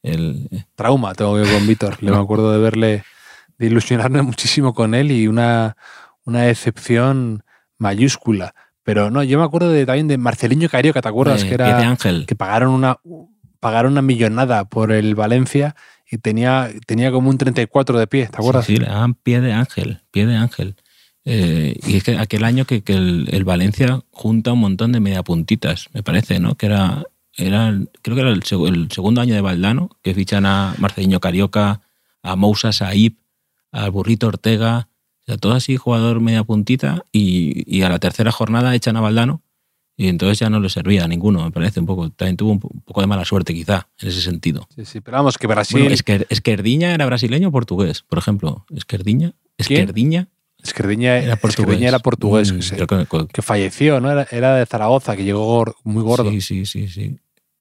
el 0.03 0.49
Trauma 0.77 1.15
tengo 1.15 1.43
yo 1.43 1.51
con 1.53 1.67
Víctor. 1.67 1.97
Le 2.03 2.11
me 2.13 2.17
acuerdo 2.19 2.53
de 2.53 2.59
verle, 2.59 3.05
de 3.59 3.67
ilusionarme 3.67 4.23
muchísimo 4.23 4.73
con 4.75 4.95
él 4.95 5.11
y 5.11 5.27
una, 5.27 5.77
una 6.25 6.43
decepción 6.43 7.43
mayúscula. 7.79 8.55
Pero 8.87 9.11
no, 9.11 9.23
yo 9.25 9.37
me 9.39 9.45
acuerdo 9.45 9.69
de, 9.71 9.85
también 9.85 10.07
de 10.07 10.17
Marcelinho 10.17 10.69
Carioca, 10.71 11.03
¿te 11.03 11.09
acuerdas? 11.09 11.43
eh, 11.43 11.49
que 11.49 11.57
pie 11.57 11.65
de 11.67 11.71
era 11.73 11.91
ángel. 11.91 12.25
que 12.25 12.37
pagaron 12.37 12.71
una 12.71 12.99
pagaron 13.59 13.93
una 13.93 14.01
millonada 14.03 14.65
por 14.67 14.93
el 14.93 15.15
Valencia 15.17 15.75
y 16.09 16.19
tenía, 16.19 16.71
tenía 16.87 17.11
como 17.11 17.29
un 17.31 17.37
34 17.37 17.99
de 17.99 18.07
pie, 18.07 18.29
¿te 18.29 18.37
acuerdas? 18.37 18.65
Sí, 18.65 18.75
sí, 18.77 18.79
le 18.81 18.87
daban 18.87 19.15
pie 19.15 19.41
de 19.41 19.53
ángel, 19.53 20.03
pie 20.13 20.25
de 20.27 20.37
ángel. 20.37 20.77
Eh, 21.25 21.77
y 21.85 21.97
es 21.97 22.05
que 22.05 22.17
aquel 22.17 22.45
año 22.45 22.65
que, 22.65 22.83
que 22.85 22.93
el, 22.93 23.29
el 23.33 23.43
Valencia 23.45 24.03
junta 24.13 24.53
un 24.53 24.61
montón 24.61 24.93
de 24.93 25.01
mediapuntitas, 25.01 25.89
me 25.93 26.05
parece, 26.05 26.39
¿no? 26.39 26.55
Que 26.55 26.67
era, 26.67 27.03
era 27.35 27.75
creo 28.03 28.15
que 28.15 28.23
era 28.23 28.31
el, 28.31 28.43
seg- 28.45 28.69
el 28.69 28.89
segundo 28.93 29.21
año 29.21 29.35
de 29.35 29.41
Valdano, 29.41 29.91
que 30.03 30.15
fichan 30.15 30.47
a 30.47 30.75
Marcelinho 30.79 31.19
Carioca, 31.19 31.81
a 32.23 32.37
Moussa 32.37 32.71
Saib, 32.73 33.17
al 33.73 33.91
Burrito 33.91 34.29
Ortega, 34.29 34.89
o 35.27 35.33
sea, 35.33 35.37
todo 35.39 35.53
así 35.55 35.77
jugador 35.77 36.21
media 36.21 36.45
puntita, 36.45 37.05
y, 37.13 37.65
y 37.67 37.83
a 37.83 37.89
la 37.89 37.99
tercera 37.99 38.31
jornada 38.33 38.75
echan 38.75 38.97
a 38.97 39.01
Valdano, 39.01 39.43
y 39.97 40.09
entonces 40.09 40.39
ya 40.39 40.51
no 40.51 40.61
le 40.61 40.69
servía 40.69 41.05
a 41.05 41.09
ninguno, 41.09 41.43
me 41.45 41.51
parece, 41.51 41.81
un 41.81 41.87
poco. 41.87 42.11
También 42.11 42.37
tuvo 42.37 42.53
un 42.53 42.61
po- 42.61 42.69
un 42.73 42.81
poco 42.83 43.01
de 43.01 43.07
mala 43.07 43.25
suerte, 43.25 43.55
quizá, 43.55 43.89
en 43.99 44.09
ese 44.09 44.21
sentido. 44.21 44.69
Sí, 44.75 44.85
sí, 44.85 45.01
pero 45.01 45.17
vamos, 45.17 45.39
que 45.39 45.47
Brasil. 45.47 45.81
Bueno, 45.81 45.95
Esquer- 45.95 46.27
Esquerdiña 46.29 46.93
era 46.93 47.07
brasileño 47.07 47.49
o 47.49 47.53
portugués, 47.53 48.03
por 48.03 48.19
ejemplo. 48.19 48.67
Esquerdiña. 48.75 49.33
Esquerdiña 49.57 50.29
Esquerdiña 50.63 51.17
era 51.19 51.37
portugués. 51.37 51.61
Esquerdiña 51.61 51.89
era 51.89 51.99
portugués, 52.01 52.53
Mm, 52.53 52.57
que, 52.57 52.63
se- 52.63 52.77
que- 52.87 53.27
que- 53.33 53.43
falleció, 53.43 54.01
¿no? 54.01 54.11
Era, 54.11 54.27
era 54.31 54.57
de 54.57 54.67
Zaragoza, 54.67 55.17
que 55.17 55.25
llegó 55.25 55.65
muy 55.85 56.03
gordo. 56.03 56.31
Sí, 56.31 56.41
sí, 56.41 56.67
sí, 56.67 56.89
sí. 56.89 57.17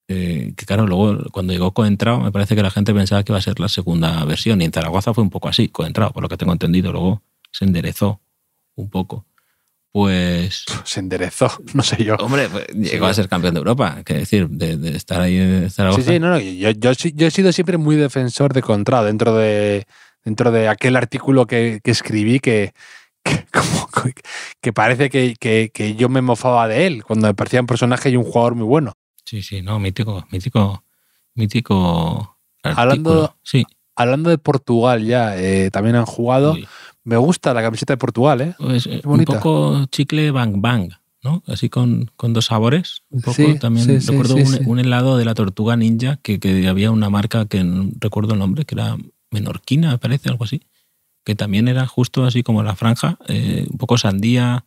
Eh, 0.07 0.53
que 0.57 0.65
claro, 0.65 0.85
luego 0.87 1.17
cuando 1.31 1.53
llegó 1.53 1.71
Coentrao, 1.71 2.19
me 2.19 2.31
parece 2.31 2.55
que 2.55 2.61
la 2.63 2.69
gente 2.71 2.93
pensaba 2.93 3.23
que 3.23 3.31
iba 3.31 3.39
a 3.39 3.41
ser 3.41 3.59
la 3.59 3.69
segunda 3.69 4.23
versión. 4.25 4.61
Y 4.61 4.65
en 4.65 4.71
Zaragoza 4.71 5.13
fue 5.13 5.23
un 5.23 5.29
poco 5.29 5.47
así, 5.49 5.67
Coentrao, 5.69 6.11
por 6.11 6.21
lo 6.23 6.29
que 6.29 6.37
tengo 6.37 6.51
entendido. 6.53 6.91
Luego 6.91 7.21
se 7.57 7.65
enderezó 7.65 8.19
un 8.75 8.89
poco. 8.89 9.25
Pues. 9.91 10.65
Se 10.83 10.99
enderezó, 10.99 11.49
no 11.73 11.81
sé 11.81 12.03
yo. 12.03 12.15
Hombre, 12.15 12.49
pues, 12.49 12.67
llegó 12.67 13.05
a 13.05 13.13
ser 13.13 13.29
campeón 13.29 13.53
de 13.53 13.59
Europa. 13.59 14.03
Que 14.03 14.15
decir, 14.15 14.49
de, 14.49 14.75
de 14.75 14.95
estar 14.97 15.21
ahí 15.21 15.37
en 15.37 15.69
Zaragoza. 15.71 16.01
Sí, 16.01 16.07
sí, 16.13 16.19
no, 16.19 16.29
no, 16.31 16.39
yo, 16.39 16.71
yo, 16.71 16.91
he 17.27 17.31
sido 17.31 17.51
siempre 17.53 17.77
muy 17.77 17.95
defensor 17.95 18.51
de 18.53 18.61
Contrao 18.61 19.05
dentro 19.05 19.35
de, 19.35 19.87
dentro 20.25 20.51
de 20.51 20.67
aquel 20.67 20.97
artículo 20.97 21.45
que, 21.47 21.79
que 21.81 21.91
escribí 21.91 22.41
que, 22.41 22.73
que, 23.23 23.45
como- 23.53 23.87
que 24.61 24.73
parece 24.73 25.09
que, 25.09 25.35
que- 25.39 25.71
que 25.73 25.95
yo 25.95 26.09
me 26.09 26.21
mofaba 26.21 26.67
de 26.67 26.87
él 26.87 27.05
cuando 27.05 27.27
me 27.27 27.33
parecía 27.33 27.61
un 27.61 27.67
personaje 27.67 28.09
y 28.09 28.17
un 28.17 28.25
jugador 28.25 28.55
muy 28.55 28.65
bueno. 28.65 28.91
Sí, 29.23 29.41
sí, 29.41 29.61
no, 29.61 29.79
mítico, 29.79 30.27
mítico, 30.29 30.83
mítico. 31.35 32.37
Hablando-. 32.63 33.35
Sí. 33.43 33.65
Hablando 33.95 34.29
de 34.29 34.37
Portugal 34.37 35.05
ya, 35.05 35.37
eh, 35.37 35.69
también 35.71 35.95
han 35.95 36.05
jugado. 36.05 36.51
Uy. 36.53 36.67
Me 37.05 37.17
gusta 37.17 37.53
la 37.53 37.61
camiseta 37.61 37.93
de 37.93 37.97
Portugal, 37.97 38.41
¿eh? 38.41 38.55
Pues, 38.57 38.87
eh, 38.87 39.01
un 39.05 39.23
poco 39.23 39.85
chicle 39.91 40.31
bang 40.31 40.55
bang, 40.59 40.91
¿no? 41.23 41.43
Así 41.47 41.69
con, 41.69 42.11
con 42.17 42.33
dos 42.33 42.45
sabores. 42.45 43.03
Un 43.09 43.21
poco 43.21 43.35
Sí, 43.35 43.57
también. 43.59 44.01
sí, 44.01 44.11
recuerdo 44.11 44.35
sí, 44.37 44.41
un, 44.41 44.67
un 44.67 44.79
helado 44.79 45.15
de 45.17 45.23
la 45.25 45.35
tortuga 45.35 45.77
ninja 45.77 46.17
que, 46.17 46.39
que 46.39 46.67
había 46.67 46.91
una 46.91 47.09
marca 47.09 47.45
que 47.45 47.63
no 47.63 47.91
recuerdo 47.99 48.33
el 48.33 48.39
nombre, 48.39 48.65
que 48.65 48.75
era 48.75 48.97
Menorquina, 49.31 49.91
me 49.91 49.97
parece, 49.99 50.29
algo 50.29 50.43
así. 50.45 50.63
Que 51.23 51.35
también 51.35 51.67
era 51.67 51.87
justo 51.87 52.25
así 52.25 52.43
como 52.43 52.63
la 52.63 52.75
franja, 52.75 53.17
eh, 53.27 53.67
un 53.69 53.77
poco 53.77 53.97
sandía, 53.97 54.65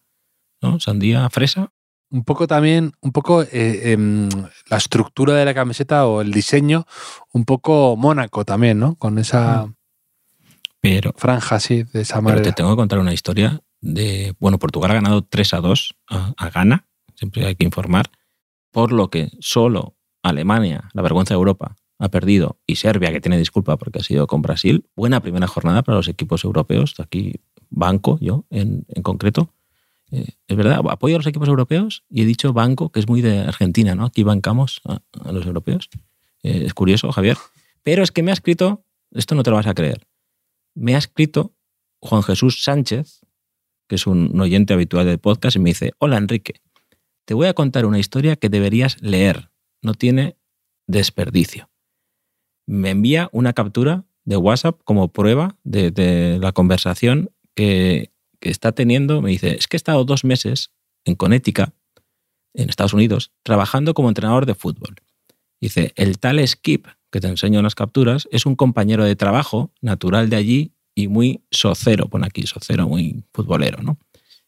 ¿no? 0.63 0.79
Sandía 0.81 1.29
fresa. 1.31 1.73
Un 2.11 2.25
poco 2.25 2.47
también, 2.47 2.93
un 3.01 3.13
poco 3.13 3.43
eh, 3.43 3.93
em, 3.93 4.29
la 4.71 4.77
estructura 4.79 5.35
de 5.35 5.45
la 5.45 5.55
camiseta 5.55 6.07
o 6.07 6.21
el 6.23 6.33
diseño, 6.33 6.87
un 7.33 7.45
poco 7.45 7.97
Mónaco 7.97 8.45
también, 8.45 8.79
¿no? 8.79 8.95
Con 8.95 9.19
esa 9.19 9.69
Pero, 10.91 11.13
franja 11.17 11.57
así, 11.57 11.83
de 11.83 12.01
esa 12.01 12.15
pero 12.15 12.23
manera. 12.23 12.43
te 12.43 12.53
tengo 12.53 12.71
que 12.71 12.77
contar 12.77 12.99
una 12.99 13.13
historia 13.13 13.61
de. 13.83 14.35
Bueno, 14.39 14.59
Portugal 14.59 14.91
ha 14.91 14.95
ganado 14.95 15.23
3 15.23 15.55
a 15.55 15.61
2 15.61 15.95
a, 16.09 16.35
a 16.37 16.51
Ghana, 16.51 16.87
siempre 17.15 17.45
hay 17.45 17.57
que 17.57 17.65
informar. 17.65 18.11
Por 18.71 18.93
lo 18.93 19.11
que 19.11 19.31
solo 19.41 19.97
Alemania, 20.23 20.89
la 20.95 21.03
vergüenza 21.03 21.35
de 21.35 21.39
Europa, 21.39 21.77
ha 21.99 22.09
perdido 22.09 22.59
y 22.67 22.77
Serbia, 22.77 23.13
que 23.13 23.21
tiene 23.21 23.37
disculpa 23.37 23.77
porque 23.77 23.99
ha 23.99 24.03
sido 24.03 24.27
con 24.27 24.41
Brasil. 24.41 24.87
Buena 24.97 25.21
primera 25.21 25.47
jornada 25.47 25.83
para 25.83 25.97
los 25.97 26.09
equipos 26.09 26.45
europeos. 26.45 26.95
Aquí 26.99 27.35
banco 27.69 28.19
yo 28.21 28.47
en, 28.51 28.87
en 28.89 29.03
concreto. 29.03 29.53
Eh, 30.11 30.27
es 30.47 30.57
verdad, 30.57 30.81
apoyo 30.89 31.17
a 31.17 31.19
los 31.19 31.27
equipos 31.27 31.49
europeos 31.49 32.05
y 32.09 32.23
he 32.23 32.25
dicho 32.25 32.55
banco, 32.55 32.91
que 32.91 33.01
es 33.01 33.09
muy 33.09 33.21
de 33.21 33.41
Argentina, 33.41 33.95
¿no? 33.95 34.07
Aquí 34.07 34.23
bancamos 34.23 34.81
a, 34.87 35.01
a 35.23 35.33
los 35.33 35.45
europeos. 35.45 35.91
Eh, 36.43 36.63
es 36.65 36.73
curioso, 36.73 37.13
Javier. 37.13 37.37
Pero 37.83 38.03
es 38.03 38.11
que 38.11 38.23
me 38.23 38.31
ha 38.31 38.35
escrito, 38.35 38.85
esto 39.13 39.35
no 39.35 39.43
te 39.43 39.51
lo 39.51 39.57
vas 39.57 39.67
a 39.67 39.75
creer, 39.75 40.07
me 40.79 40.95
ha 40.95 40.99
escrito 40.99 41.55
Juan 42.01 42.23
Jesús 42.23 42.63
Sánchez, 42.63 43.27
que 43.89 43.97
es 43.97 44.07
un 44.07 44.39
oyente 44.41 44.75
habitual 44.75 45.07
del 45.07 45.19
podcast, 45.19 45.57
y 45.57 45.59
me 45.59 45.71
dice, 45.71 45.93
hola 45.99 46.17
Enrique, 46.17 46.61
te 47.27 47.35
voy 47.35 47.49
a 47.49 47.55
contar 47.55 47.85
una 47.85 47.99
historia 47.99 48.37
que 48.37 48.49
deberías 48.49 49.01
leer. 49.03 49.51
No 49.83 49.95
tiene 49.95 50.37
desperdicio. 50.87 51.69
Me 52.67 52.91
envía 52.91 53.29
una 53.33 53.53
captura 53.53 54.05
de 54.25 54.37
WhatsApp 54.37 54.81
como 54.85 55.13
prueba 55.13 55.57
de, 55.65 56.39
la 56.41 56.53
conversación 56.53 57.31
que, 57.55 58.13
que 58.41 58.51
está 58.51 58.73
teniendo. 58.73 59.21
Me 59.21 59.31
dice, 59.31 59.57
es 59.57 59.67
que 59.67 59.77
he 59.77 59.79
estado 59.79 60.05
dos 60.05 60.25
meses 60.25 60.73
en 61.05 61.17
Connecticut, 61.17 61.75
en 62.55 62.69
Estados 62.69 62.93
Unidos, 62.93 63.33
trabajando 63.43 63.95
como 63.95 64.09
entrenador 64.09 64.47
de 64.47 64.55
fútbol. 64.55 64.97
Dice, 65.61 65.93
el 65.97 66.19
tal 66.19 66.47
Skip, 66.47 66.87
que 67.11 67.21
te 67.21 67.29
enseño 67.29 67.59
en 67.59 67.65
las 67.65 67.75
capturas, 67.75 68.29
es 68.31 68.47
un 68.47 68.55
compañero 68.55 69.05
de 69.05 69.17
trabajo 69.17 69.73
natural 69.81 70.31
de 70.31 70.37
allí 70.37 70.73
y 70.95 71.09
muy 71.09 71.43
sociero, 71.51 72.09
pone 72.09 72.27
aquí, 72.27 72.47
sociero, 72.47 72.89
muy 72.89 73.25
futbolero, 73.33 73.83
¿no? 73.83 73.99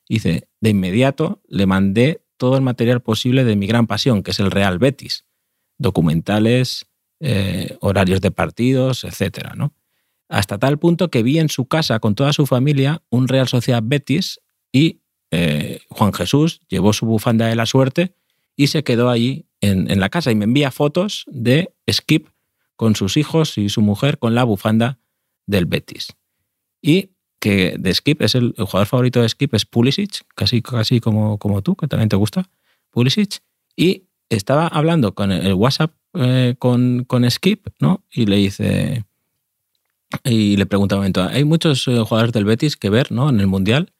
Dice, 0.08 0.48
de 0.60 0.70
inmediato 0.70 1.40
le 1.46 1.66
mandé 1.66 2.22
todo 2.36 2.56
el 2.56 2.62
material 2.62 3.00
posible 3.00 3.44
de 3.44 3.54
mi 3.54 3.66
gran 3.66 3.86
pasión, 3.86 4.22
que 4.22 4.32
es 4.32 4.40
el 4.40 4.50
Real 4.50 4.78
Betis. 4.78 5.24
Documentales, 5.78 6.86
eh, 7.20 7.76
horarios 7.80 8.20
de 8.20 8.30
partidos, 8.30 9.04
etcétera, 9.04 9.54
¿no? 9.54 9.74
Hasta 10.28 10.58
tal 10.58 10.78
punto 10.78 11.10
que 11.10 11.22
vi 11.22 11.38
en 11.38 11.48
su 11.48 11.66
casa 11.66 11.98
con 11.98 12.14
toda 12.14 12.32
su 12.32 12.46
familia 12.46 13.02
un 13.10 13.28
Real 13.28 13.48
Sociedad 13.48 13.82
Betis 13.84 14.40
y 14.72 15.00
eh, 15.30 15.80
Juan 15.88 16.12
Jesús 16.12 16.62
llevó 16.68 16.92
su 16.92 17.06
bufanda 17.06 17.46
de 17.46 17.56
la 17.56 17.66
suerte 17.66 18.14
y 18.60 18.66
se 18.66 18.84
quedó 18.84 19.08
allí 19.08 19.46
en, 19.62 19.90
en 19.90 20.00
la 20.00 20.10
casa 20.10 20.30
y 20.30 20.34
me 20.34 20.44
envía 20.44 20.70
fotos 20.70 21.24
de 21.28 21.72
Skip 21.90 22.28
con 22.76 22.94
sus 22.94 23.16
hijos 23.16 23.56
y 23.56 23.70
su 23.70 23.80
mujer 23.80 24.18
con 24.18 24.34
la 24.34 24.44
bufanda 24.44 24.98
del 25.46 25.64
Betis. 25.64 26.08
Y 26.82 27.12
que 27.38 27.76
de 27.78 27.94
Skip 27.94 28.20
es 28.20 28.34
el, 28.34 28.52
jugador 28.58 28.86
favorito 28.86 29.22
de 29.22 29.30
Skip 29.30 29.54
es 29.54 29.64
Pulisic, 29.64 30.26
casi, 30.34 30.60
casi 30.60 31.00
como, 31.00 31.38
como 31.38 31.62
tú, 31.62 31.74
que 31.74 31.88
también 31.88 32.10
te 32.10 32.16
gusta, 32.16 32.50
Pulisic. 32.90 33.40
Y 33.76 34.04
estaba 34.28 34.66
hablando 34.66 35.14
con 35.14 35.32
el, 35.32 35.46
el 35.46 35.54
WhatsApp 35.54 35.94
eh, 36.12 36.54
con, 36.58 37.04
con 37.04 37.30
Skip, 37.30 37.68
¿no? 37.80 38.04
Y 38.12 38.26
le 38.26 38.36
dice, 38.36 39.06
y 40.22 40.58
le 40.58 40.66
pregunta 40.66 40.96
un 40.96 41.00
momento, 41.00 41.22
hay 41.22 41.44
muchos 41.44 41.88
eh, 41.88 41.98
jugadores 42.06 42.34
del 42.34 42.44
Betis 42.44 42.76
que 42.76 42.90
ver, 42.90 43.10
¿no? 43.10 43.30
En 43.30 43.40
el 43.40 43.46
Mundial. 43.46 43.94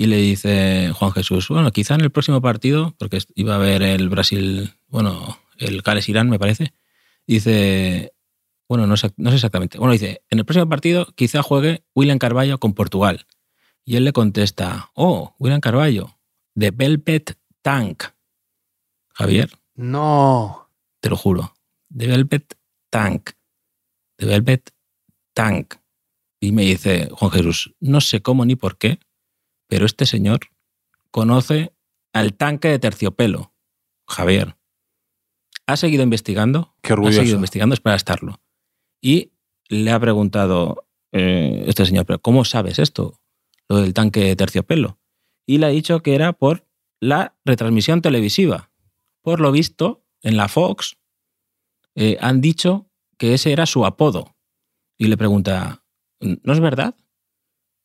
Y 0.00 0.06
le 0.06 0.16
dice 0.18 0.92
Juan 0.94 1.10
Jesús, 1.10 1.48
bueno, 1.48 1.72
quizá 1.72 1.96
en 1.96 2.02
el 2.02 2.12
próximo 2.12 2.40
partido, 2.40 2.94
porque 2.98 3.18
iba 3.34 3.56
a 3.56 3.58
ver 3.58 3.82
el 3.82 4.08
Brasil, 4.08 4.72
bueno, 4.86 5.36
el 5.58 5.82
Gales-Irán, 5.82 6.30
me 6.30 6.38
parece, 6.38 6.72
dice, 7.26 8.12
bueno, 8.68 8.86
no, 8.86 8.96
sé- 8.96 9.12
no 9.16 9.30
sé 9.30 9.36
exactamente, 9.36 9.76
bueno, 9.76 9.92
dice, 9.92 10.22
en 10.30 10.38
el 10.38 10.44
próximo 10.44 10.68
partido 10.68 11.06
quizá 11.16 11.42
juegue 11.42 11.82
William 11.96 12.18
Carballo 12.18 12.58
con 12.58 12.74
Portugal. 12.74 13.26
Y 13.84 13.96
él 13.96 14.04
le 14.04 14.12
contesta, 14.12 14.90
oh, 14.94 15.34
William 15.40 15.60
Carballo, 15.60 16.16
de 16.54 16.70
Velvet 16.70 17.36
Tank. 17.62 18.04
Javier, 19.14 19.50
No. 19.74 20.68
te 21.00 21.10
lo 21.10 21.16
juro, 21.16 21.54
de 21.88 22.06
Velvet 22.06 22.54
Tank. 22.88 23.30
De 24.16 24.26
Velvet 24.26 24.70
Tank. 25.34 25.74
Y 26.40 26.52
me 26.52 26.62
dice 26.62 27.08
Juan 27.10 27.32
Jesús, 27.32 27.74
no 27.80 28.00
sé 28.00 28.22
cómo 28.22 28.44
ni 28.44 28.54
por 28.54 28.78
qué, 28.78 29.00
pero 29.68 29.86
este 29.86 30.06
señor 30.06 30.40
conoce 31.10 31.72
al 32.12 32.34
tanque 32.34 32.68
de 32.68 32.78
terciopelo. 32.78 33.52
Javier. 34.06 34.56
Ha 35.66 35.76
seguido 35.76 36.02
investigando. 36.02 36.74
Qué 36.82 36.94
Ha 36.94 37.12
seguido 37.12 37.36
investigando, 37.36 37.74
es 37.74 37.80
para 37.80 37.96
estarlo. 37.96 38.40
Y 39.00 39.32
le 39.68 39.90
ha 39.90 40.00
preguntado, 40.00 40.86
eh, 41.12 41.64
este 41.66 41.84
señor, 41.84 42.06
pero 42.06 42.20
¿cómo 42.20 42.44
sabes 42.44 42.78
esto? 42.78 43.20
Lo 43.68 43.76
del 43.76 43.92
tanque 43.92 44.20
de 44.20 44.36
terciopelo. 44.36 44.98
Y 45.46 45.58
le 45.58 45.66
ha 45.66 45.70
dicho 45.70 46.02
que 46.02 46.14
era 46.14 46.32
por 46.32 46.66
la 47.00 47.36
retransmisión 47.44 48.00
televisiva. 48.00 48.70
Por 49.20 49.40
lo 49.40 49.52
visto, 49.52 50.04
en 50.22 50.36
la 50.36 50.48
Fox 50.48 50.96
eh, 51.94 52.16
han 52.20 52.40
dicho 52.40 52.90
que 53.18 53.34
ese 53.34 53.52
era 53.52 53.66
su 53.66 53.84
apodo. 53.84 54.36
Y 54.96 55.06
le 55.08 55.16
pregunta, 55.16 55.84
¿no 56.20 56.52
es 56.52 56.60
verdad? 56.60 56.96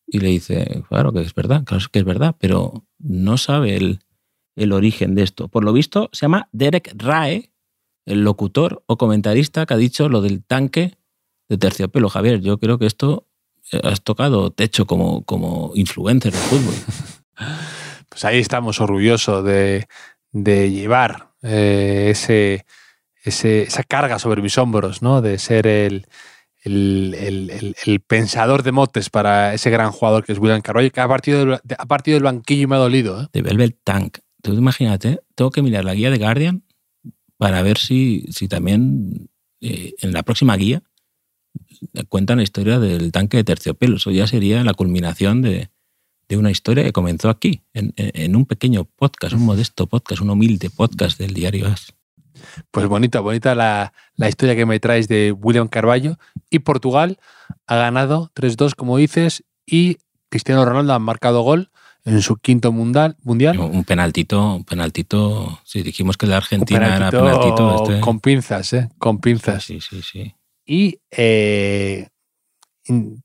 Y 0.06 0.20
le 0.20 0.30
dice, 0.30 0.84
claro 0.90 1.14
que 1.14 1.22
es 1.22 1.34
verdad, 1.34 1.64
claro 1.64 1.86
que 1.92 2.00
es 2.00 2.06
verdad, 2.06 2.36
pero 2.40 2.86
no 3.00 3.38
sabe 3.38 3.76
el, 3.76 4.00
el 4.56 4.72
origen 4.72 5.16
de 5.16 5.24
esto. 5.24 5.48
Por 5.48 5.64
lo 5.64 5.74
visto, 5.74 6.10
se 6.12 6.26
llama 6.26 6.50
Derek 6.52 6.94
Rae, 6.98 7.52
el 8.06 8.24
locutor 8.24 8.84
o 8.86 8.98
comentarista 8.98 9.66
que 9.66 9.74
ha 9.74 9.78
dicho 9.78 10.10
lo 10.10 10.22
del 10.22 10.44
tanque 10.44 10.98
de 11.50 11.58
terciopelo. 11.58 12.10
Javier, 12.10 12.42
yo 12.42 12.60
creo 12.60 12.78
que 12.78 12.86
esto 12.86 13.28
eh, 13.72 13.80
has 13.84 14.02
tocado 14.04 14.52
techo 14.52 14.86
como, 14.86 15.24
como 15.24 15.72
influencer 15.76 16.34
de 16.34 16.40
fútbol. 16.40 16.76
Pues 18.10 18.26
ahí 18.26 18.38
estamos 18.38 18.80
orgullosos 18.80 19.44
de, 19.44 19.88
de 20.32 20.70
llevar 20.70 21.32
eh, 21.42 22.10
ese, 22.12 22.64
ese, 23.24 23.64
esa 23.64 23.82
carga 23.82 24.20
sobre 24.20 24.44
mis 24.44 24.56
hombros, 24.60 25.02
¿no? 25.02 25.24
De 25.24 25.40
ser 25.40 25.66
el, 25.66 26.06
el, 26.64 27.14
el, 27.18 27.76
el, 27.86 28.00
pensador 28.00 28.64
de 28.64 28.72
motes 28.72 29.10
para 29.10 29.54
ese 29.54 29.70
gran 29.70 29.92
jugador 29.92 30.24
que 30.24 30.32
es 30.32 30.40
William 30.40 30.62
Carvalho, 30.62 30.92
que 30.92 31.02
ha 31.02 31.08
partido 31.08 31.40
del, 31.40 31.54
ha 31.78 31.86
partido 31.86 32.16
del 32.16 32.24
banquillo 32.24 32.64
y 32.64 32.68
me 32.68 32.76
ha 32.76 32.80
dolido. 32.80 33.22
¿eh? 33.22 33.28
De 33.34 33.42
Velvet 33.42 33.78
Tank. 33.84 34.20
Tú 34.42 34.54
imagínate, 34.54 35.20
tengo 35.36 35.52
que 35.52 35.62
mirar 35.62 35.86
la 35.86 35.94
guía 35.94 36.10
de 36.10 36.18
Guardian 36.18 36.64
para 37.38 37.62
ver 37.62 37.78
si, 37.78 38.26
si 38.30 38.48
también 38.48 39.30
eh, 39.62 39.94
en 40.02 40.14
la 40.14 40.24
próxima 40.24 40.56
guía 40.56 40.82
cuentan 42.10 42.38
la 42.38 42.44
historia 42.44 42.80
del 42.80 43.12
tanque 43.12 43.38
de 43.38 43.44
terciopelo. 43.44 43.98
Eso 43.98 44.12
ya 44.12 44.28
sería 44.28 44.64
la 44.64 44.74
culminación 44.74 45.42
de, 45.42 45.70
de 46.30 46.38
una 46.38 46.52
historia 46.52 46.84
que 46.84 46.94
comenzó 46.94 47.30
aquí, 47.30 47.64
en, 47.74 47.94
en, 47.96 48.36
un 48.36 48.46
pequeño 48.46 48.86
podcast, 48.86 49.36
un 49.36 49.46
modesto 49.46 49.88
podcast, 49.88 50.22
un 50.22 50.30
humilde 50.30 50.70
podcast 50.70 51.20
del 51.20 51.34
diario 51.34 51.68
As. 51.68 51.94
Pues 52.72 52.88
bonita, 52.88 53.20
bonita 53.20 53.56
la, 53.56 53.94
la, 54.16 54.30
historia 54.30 54.56
que 54.56 54.66
me 54.66 54.80
traes 54.80 55.08
de 55.08 55.32
William 55.32 55.68
Carballo. 55.68 56.18
Y 56.50 56.60
Portugal 56.60 57.20
ha 57.68 57.76
ganado 57.76 58.32
3-2, 58.36 58.76
como 58.76 58.98
dices, 58.98 59.44
y 59.66 59.98
Cristiano 60.30 60.66
Ronaldo 60.66 60.94
ha 60.94 61.00
marcado 61.00 61.42
gol 61.42 61.70
en 62.06 62.22
su 62.22 62.38
quinto 62.38 62.72
mundial. 62.72 63.18
mundial. 63.24 63.60
Un 63.60 63.84
penaltito, 63.84 64.56
un 64.56 64.66
penaltito. 64.66 65.60
Si 65.64 65.84
dijimos 65.84 66.18
que 66.18 66.28
la 66.28 66.38
Argentina 66.38 66.96
era 66.96 67.12
penaltito. 67.12 67.84
Este... 67.84 68.00
Con 68.02 68.20
pinzas, 68.20 68.74
¿eh? 68.74 68.90
Con 68.98 69.20
pinzas. 69.20 69.64
Sí, 69.64 69.80
sí, 69.80 70.02
sí. 70.02 70.36
Y 70.66 71.00
eh, 71.12 72.08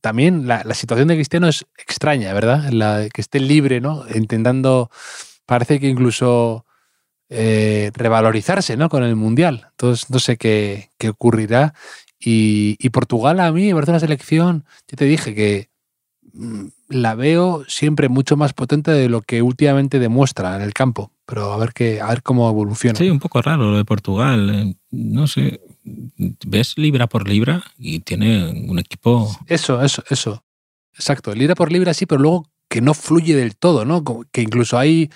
también 0.00 0.46
la, 0.46 0.62
la, 0.64 0.74
situación 0.74 1.08
de 1.08 1.14
Cristiano 1.14 1.48
es 1.48 1.66
extraña, 1.76 2.32
¿verdad? 2.32 2.70
La, 2.70 3.08
que 3.12 3.20
esté 3.20 3.40
libre, 3.40 3.80
¿no? 3.80 4.04
Intentando, 4.14 4.90
parece 5.46 5.80
que 5.80 5.88
incluso 5.88 6.64
eh, 7.30 7.90
revalorizarse, 7.94 8.76
¿no? 8.76 8.88
Con 8.88 9.02
el 9.02 9.16
Mundial. 9.16 9.66
Entonces, 9.70 10.10
no 10.10 10.18
sé 10.18 10.36
qué, 10.36 10.90
qué 10.98 11.10
ocurrirá. 11.10 11.74
Y, 12.18 12.76
y, 12.80 12.90
Portugal 12.90 13.38
a 13.40 13.52
mí 13.52 13.66
me 13.66 13.74
parece 13.74 13.92
una 13.92 14.00
selección, 14.00 14.64
yo 14.88 14.96
te 14.96 15.04
dije 15.04 15.36
que 15.36 15.68
mm, 16.32 16.66
la 16.88 17.14
veo 17.14 17.64
siempre 17.68 18.08
mucho 18.08 18.36
más 18.36 18.54
potente 18.54 18.90
de 18.90 19.08
lo 19.08 19.20
que 19.22 19.40
últimamente 19.40 19.98
demuestra 20.00 20.56
en 20.56 20.62
el 20.62 20.72
campo. 20.72 21.12
Pero 21.26 21.52
a 21.52 21.58
ver, 21.58 21.72
qué, 21.72 22.00
a 22.00 22.08
ver 22.08 22.22
cómo 22.22 22.48
evoluciona. 22.48 22.98
Sí, 22.98 23.10
un 23.10 23.20
poco 23.20 23.42
raro 23.42 23.70
lo 23.70 23.76
de 23.76 23.84
Portugal. 23.84 24.50
Eh, 24.50 24.74
no 24.90 25.26
sé, 25.26 25.60
ves 25.84 26.76
libra 26.76 27.06
por 27.06 27.28
libra 27.28 27.62
y 27.78 28.00
tiene 28.00 28.48
un 28.48 28.78
equipo. 28.78 29.30
Eso, 29.46 29.82
eso, 29.82 30.02
eso. 30.08 30.42
Exacto. 30.94 31.34
Libra 31.34 31.54
por 31.54 31.70
libra 31.70 31.94
sí, 31.94 32.06
pero 32.06 32.20
luego 32.20 32.48
que 32.68 32.80
no 32.80 32.94
fluye 32.94 33.36
del 33.36 33.56
todo, 33.56 33.84
¿no? 33.84 34.02
Que 34.32 34.42
incluso 34.42 34.78
hay 34.78 35.10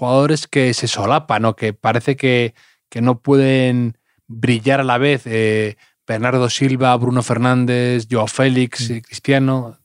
jugadores 0.00 0.46
que 0.46 0.72
se 0.72 0.88
solapan, 0.88 1.42
¿no? 1.42 1.54
Que 1.54 1.74
parece 1.74 2.16
que, 2.16 2.54
que 2.88 3.02
no 3.02 3.20
pueden 3.20 3.98
brillar 4.26 4.80
a 4.80 4.84
la 4.84 4.96
vez. 4.96 5.26
Eh, 5.26 5.76
Bernardo 6.06 6.48
Silva, 6.48 6.96
Bruno 6.96 7.22
Fernández, 7.22 8.08
Joao 8.10 8.26
Félix, 8.26 8.88
eh, 8.88 9.02
Cristiano. 9.02 9.76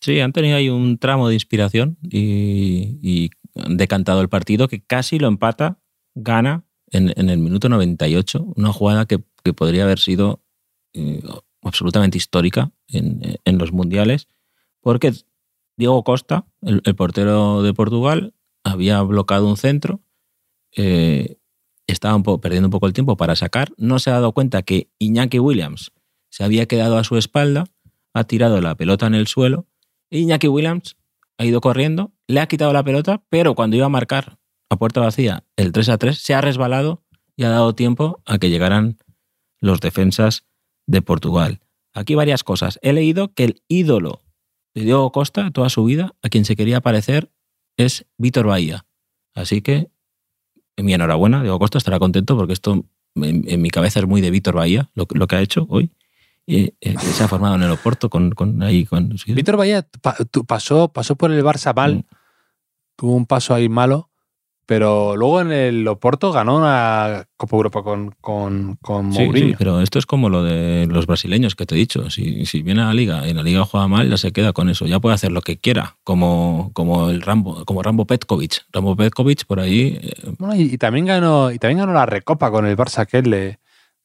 Sí, 0.00 0.18
han 0.20 0.32
tenido 0.32 0.56
ahí 0.56 0.70
un 0.70 0.96
tramo 0.96 1.28
de 1.28 1.34
inspiración 1.34 1.98
y, 2.02 2.98
y 3.02 3.30
han 3.54 3.76
decantado 3.76 4.22
el 4.22 4.30
partido 4.30 4.66
que 4.66 4.82
casi 4.82 5.18
lo 5.18 5.28
empata, 5.28 5.78
gana 6.14 6.64
en, 6.90 7.12
en 7.14 7.28
el 7.28 7.38
minuto 7.38 7.68
98, 7.68 8.52
una 8.56 8.72
jugada 8.72 9.04
que, 9.04 9.18
que 9.44 9.52
podría 9.52 9.84
haber 9.84 9.98
sido 9.98 10.42
eh, 10.94 11.22
absolutamente 11.62 12.16
histórica 12.16 12.72
en, 12.88 13.38
en, 13.44 13.58
los 13.58 13.72
mundiales, 13.72 14.26
porque 14.80 15.12
Diego 15.76 16.02
Costa, 16.02 16.46
el, 16.62 16.80
el, 16.84 16.94
portero 16.94 17.62
de 17.62 17.74
Portugal, 17.74 18.33
había 18.64 19.00
bloqueado 19.02 19.48
un 19.48 19.56
centro, 19.56 20.00
eh, 20.76 21.36
estaba 21.86 22.20
perdiendo 22.40 22.68
un 22.68 22.72
poco 22.72 22.86
el 22.86 22.92
tiempo 22.92 23.16
para 23.16 23.36
sacar, 23.36 23.72
no 23.76 23.98
se 23.98 24.10
ha 24.10 24.14
dado 24.14 24.32
cuenta 24.32 24.62
que 24.62 24.88
Iñaki 24.98 25.38
Williams 25.38 25.92
se 26.30 26.42
había 26.42 26.66
quedado 26.66 26.98
a 26.98 27.04
su 27.04 27.16
espalda, 27.16 27.66
ha 28.14 28.24
tirado 28.24 28.60
la 28.60 28.74
pelota 28.74 29.06
en 29.06 29.14
el 29.14 29.26
suelo, 29.26 29.66
y 30.10 30.20
Iñaki 30.20 30.48
Williams 30.48 30.96
ha 31.38 31.44
ido 31.44 31.60
corriendo, 31.60 32.12
le 32.26 32.40
ha 32.40 32.46
quitado 32.46 32.72
la 32.72 32.82
pelota, 32.82 33.22
pero 33.28 33.54
cuando 33.54 33.76
iba 33.76 33.86
a 33.86 33.90
marcar 33.90 34.38
a 34.70 34.76
puerta 34.76 35.00
vacía 35.00 35.44
el 35.56 35.72
3 35.72 35.88
a 35.90 35.98
3, 35.98 36.18
se 36.18 36.34
ha 36.34 36.40
resbalado 36.40 37.04
y 37.36 37.44
ha 37.44 37.50
dado 37.50 37.74
tiempo 37.74 38.22
a 38.24 38.38
que 38.38 38.50
llegaran 38.50 38.98
los 39.60 39.80
defensas 39.80 40.44
de 40.86 41.02
Portugal. 41.02 41.60
Aquí 41.92 42.14
varias 42.14 42.44
cosas. 42.44 42.78
He 42.82 42.92
leído 42.92 43.32
que 43.34 43.44
el 43.44 43.62
ídolo 43.68 44.22
de 44.74 44.82
Diego 44.82 45.12
Costa 45.12 45.50
toda 45.50 45.68
su 45.68 45.84
vida, 45.84 46.14
a 46.22 46.28
quien 46.28 46.44
se 46.44 46.56
quería 46.56 46.80
parecer, 46.80 47.30
es 47.76 48.06
Víctor 48.16 48.46
Bahía. 48.46 48.84
Así 49.34 49.62
que, 49.62 49.90
mi 50.76 50.94
enhorabuena, 50.94 51.42
Diego 51.42 51.58
Costa 51.58 51.78
estará 51.78 51.98
contento 51.98 52.36
porque 52.36 52.52
esto 52.52 52.84
en, 53.16 53.44
en 53.48 53.62
mi 53.62 53.70
cabeza 53.70 54.00
es 54.00 54.06
muy 54.06 54.20
de 54.20 54.30
Víctor 54.30 54.54
Bahía, 54.54 54.90
lo, 54.94 55.06
lo, 55.10 55.26
que 55.26 55.36
ha 55.36 55.40
hecho 55.40 55.66
hoy. 55.68 55.92
Y, 56.46 56.74
eh, 56.80 56.96
se 56.98 57.24
ha 57.24 57.28
formado 57.28 57.54
en 57.54 57.62
el 57.62 57.70
Oporto 57.70 58.10
con, 58.10 58.32
con 58.32 58.62
ahí 58.62 58.84
con 58.84 59.16
¿sí? 59.16 59.32
Víctor 59.32 59.56
Bahía 59.56 59.86
pasó, 60.46 60.88
pasó 60.88 61.16
por 61.16 61.32
el 61.32 61.42
Barça 61.42 61.74
mal, 61.74 61.96
mm. 61.96 62.04
tuvo 62.96 63.14
un 63.14 63.26
paso 63.26 63.54
ahí 63.54 63.68
malo, 63.68 64.10
pero 64.66 65.16
luego 65.16 65.40
en 65.40 65.52
el 65.52 65.86
Oporto 65.88 66.32
ganó 66.32 66.56
una 66.56 67.26
Copa 67.36 67.56
Europa 67.56 67.82
con, 67.82 68.14
con, 68.20 68.76
con 68.80 69.12
sí, 69.12 69.24
Mourinho. 69.24 69.48
Sí, 69.48 69.54
pero 69.58 69.80
esto 69.80 69.98
es 69.98 70.06
como 70.06 70.28
lo 70.28 70.42
de 70.42 70.86
los 70.86 71.06
brasileños 71.06 71.54
que 71.54 71.66
te 71.66 71.74
he 71.74 71.78
dicho. 71.78 72.08
Si, 72.10 72.46
si 72.46 72.62
viene 72.62 72.82
a 72.82 72.86
la 72.86 72.94
liga 72.94 73.26
y 73.26 73.30
en 73.30 73.36
la 73.36 73.42
liga 73.42 73.64
juega 73.64 73.88
mal, 73.88 74.08
ya 74.08 74.16
se 74.16 74.32
queda 74.32 74.52
con 74.52 74.68
eso. 74.68 74.86
Ya 74.86 75.00
puede 75.00 75.14
hacer 75.14 75.32
lo 75.32 75.42
que 75.42 75.58
quiera, 75.58 75.96
como, 76.04 76.70
como 76.72 77.10
el 77.10 77.22
Rambo, 77.22 77.64
como 77.64 77.82
Rambo 77.82 78.06
Petkovic. 78.06 78.64
Rambo 78.72 78.96
Petkovic 78.96 79.44
por 79.44 79.60
ahí. 79.60 79.98
Eh... 80.02 80.32
Bueno, 80.38 80.54
y, 80.56 80.62
y, 80.74 80.78
también 80.78 81.06
ganó, 81.06 81.50
y 81.50 81.58
también 81.58 81.78
ganó 81.78 81.92
la 81.92 82.06
recopa 82.06 82.50
con 82.50 82.66
el 82.66 82.76
Barça 82.76 83.00
aquel 83.00 83.30
de, 83.30 83.58